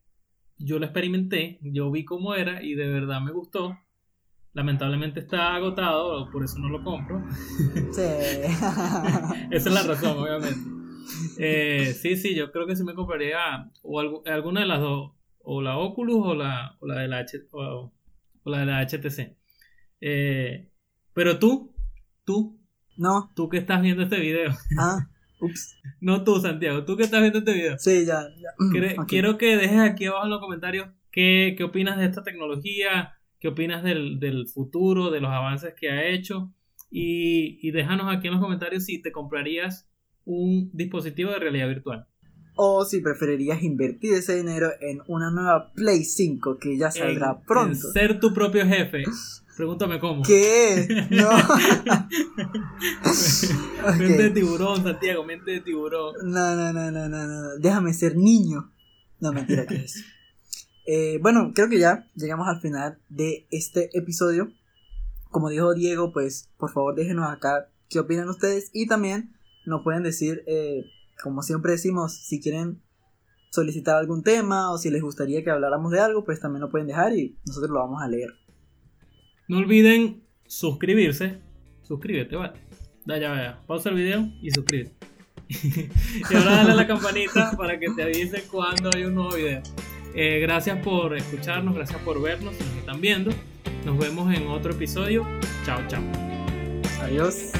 yo 0.58 0.78
lo 0.78 0.84
experimenté, 0.86 1.58
yo 1.62 1.90
vi 1.90 2.04
cómo 2.04 2.34
era 2.34 2.62
y 2.62 2.74
de 2.74 2.88
verdad 2.88 3.20
me 3.20 3.30
gustó. 3.32 3.78
Lamentablemente 4.54 5.20
está 5.20 5.54
agotado, 5.54 6.30
por 6.30 6.44
eso 6.44 6.58
no 6.58 6.68
lo 6.68 6.82
compro. 6.82 7.22
Sí. 7.94 8.02
Esa 9.50 9.68
es 9.68 9.74
la 9.74 9.82
razón, 9.82 10.18
obviamente. 10.18 10.60
Eh, 11.38 11.94
sí, 12.00 12.16
sí, 12.16 12.34
yo 12.34 12.50
creo 12.52 12.66
que 12.66 12.74
sí 12.76 12.84
me 12.84 12.94
compraría 12.94 13.70
o 13.82 14.00
algu- 14.00 14.26
alguna 14.28 14.60
de 14.60 14.66
las 14.66 14.80
dos, 14.80 15.12
o 15.40 15.60
la 15.62 15.76
Oculus 15.78 16.26
o 16.26 16.34
la, 16.34 16.76
o 16.80 16.86
la 16.86 17.00
de 17.00 17.08
la 17.08 17.18
H, 17.18 17.38
o, 17.52 17.92
o 18.44 18.50
la 18.50 18.58
de 18.60 18.66
la 18.66 18.80
HTC. 18.80 19.36
Eh, 20.00 20.70
pero 21.14 21.38
tú, 21.38 21.74
tú, 22.24 22.58
No, 22.96 23.30
tú 23.34 23.48
que 23.48 23.58
estás 23.58 23.80
viendo 23.82 24.02
este 24.02 24.18
video, 24.20 24.50
ah, 24.78 25.08
ups. 25.42 25.76
no 26.00 26.24
tú, 26.24 26.40
Santiago, 26.40 26.84
tú 26.84 26.96
que 26.96 27.02
estás 27.02 27.20
viendo 27.20 27.40
este 27.40 27.52
video, 27.52 27.78
Sí, 27.78 28.04
ya. 28.06 28.22
ya. 28.40 28.50
Ok. 28.98 29.06
quiero 29.08 29.36
que 29.38 29.56
dejes 29.56 29.78
aquí 29.80 30.06
abajo 30.06 30.24
en 30.24 30.30
los 30.30 30.40
comentarios 30.40 30.88
qué, 31.10 31.54
qué 31.56 31.64
opinas 31.64 31.98
de 31.98 32.06
esta 32.06 32.22
tecnología, 32.22 33.14
qué 33.40 33.48
opinas 33.48 33.82
del, 33.82 34.18
del 34.20 34.46
futuro, 34.48 35.10
de 35.10 35.20
los 35.20 35.30
avances 35.30 35.74
que 35.78 35.90
ha 35.90 36.06
hecho 36.08 36.52
y, 36.90 37.58
y 37.66 37.70
déjanos 37.72 38.06
aquí 38.14 38.28
en 38.28 38.34
los 38.34 38.42
comentarios 38.42 38.84
si 38.84 39.00
te 39.02 39.12
comprarías 39.12 39.88
un 40.24 40.70
dispositivo 40.72 41.30
de 41.32 41.38
realidad 41.38 41.68
virtual. 41.68 42.06
O 42.54 42.84
si 42.84 43.00
preferirías 43.00 43.62
invertir 43.62 44.12
ese 44.12 44.36
dinero 44.36 44.68
en 44.80 45.00
una 45.08 45.30
nueva 45.30 45.72
Play 45.74 46.04
5 46.04 46.58
que 46.60 46.76
ya 46.76 46.90
saldrá 46.90 47.30
En- 47.40 47.46
pronto. 47.46 47.70
en 47.72 47.92
ser 47.94 48.20
tu 48.20 48.32
propio 48.34 48.66
jefe. 48.66 49.04
Pregúntame 49.56 50.00
cómo. 50.00 50.22
¿Qué? 50.22 51.06
No. 51.10 51.30
Mente 53.98 54.22
de 54.22 54.30
tiburón, 54.30 54.82
Santiago, 54.82 55.24
mente 55.24 55.50
de 55.50 55.60
tiburón. 55.60 56.14
No, 56.24 56.56
no, 56.56 56.72
no, 56.72 56.90
no, 56.90 57.08
no, 57.08 57.26
no. 57.26 57.58
Déjame 57.58 57.92
ser 57.92 58.16
niño. 58.16 58.72
No, 59.20 59.32
mentira, 59.32 59.66
¿qué 59.66 59.76
es? 59.76 60.04
Eh, 60.86 61.18
bueno, 61.22 61.52
creo 61.54 61.68
que 61.68 61.78
ya 61.78 62.08
llegamos 62.14 62.48
al 62.48 62.60
final 62.60 62.98
de 63.08 63.46
este 63.50 63.96
episodio. 63.96 64.52
Como 65.30 65.48
dijo 65.48 65.74
Diego, 65.74 66.12
pues 66.12 66.50
por 66.56 66.72
favor 66.72 66.94
déjenos 66.94 67.30
acá 67.30 67.68
qué 67.88 68.00
opinan 68.00 68.28
ustedes 68.28 68.70
y 68.72 68.86
también 68.86 69.34
nos 69.64 69.82
pueden 69.82 70.02
decir, 70.02 70.42
eh, 70.46 70.84
como 71.22 71.42
siempre 71.42 71.72
decimos, 71.72 72.26
si 72.26 72.40
quieren 72.40 72.82
solicitar 73.50 73.96
algún 73.96 74.22
tema 74.22 74.72
o 74.72 74.78
si 74.78 74.90
les 74.90 75.02
gustaría 75.02 75.44
que 75.44 75.50
habláramos 75.50 75.92
de 75.92 76.00
algo, 76.00 76.24
pues 76.24 76.40
también 76.40 76.62
lo 76.62 76.70
pueden 76.70 76.88
dejar 76.88 77.16
y 77.16 77.38
nosotros 77.46 77.70
lo 77.70 77.80
vamos 77.80 78.02
a 78.02 78.08
leer. 78.08 78.30
No 79.52 79.58
olviden 79.58 80.22
suscribirse. 80.46 81.38
Suscríbete, 81.82 82.36
vale. 82.36 82.54
Da 83.04 83.18
ya, 83.18 83.28
vaya. 83.32 83.58
Pausa 83.66 83.90
el 83.90 83.96
video 83.96 84.26
y 84.40 84.50
suscríbete. 84.50 84.94
y 85.50 86.34
ahora 86.34 86.56
dale 86.56 86.72
a 86.72 86.74
la 86.74 86.86
campanita 86.86 87.54
para 87.54 87.78
que 87.78 87.90
te 87.90 88.02
avise 88.02 88.44
cuando 88.50 88.88
hay 88.94 89.04
un 89.04 89.14
nuevo 89.14 89.34
video. 89.34 89.62
Eh, 90.14 90.38
gracias 90.40 90.78
por 90.78 91.14
escucharnos, 91.14 91.74
gracias 91.74 92.00
por 92.00 92.22
vernos, 92.22 92.54
si 92.54 92.64
nos 92.64 92.76
están 92.76 93.02
viendo. 93.02 93.30
Nos 93.84 93.98
vemos 93.98 94.34
en 94.34 94.46
otro 94.46 94.72
episodio. 94.72 95.26
Chao, 95.66 95.86
chao. 95.86 96.02
Adiós. 97.02 97.52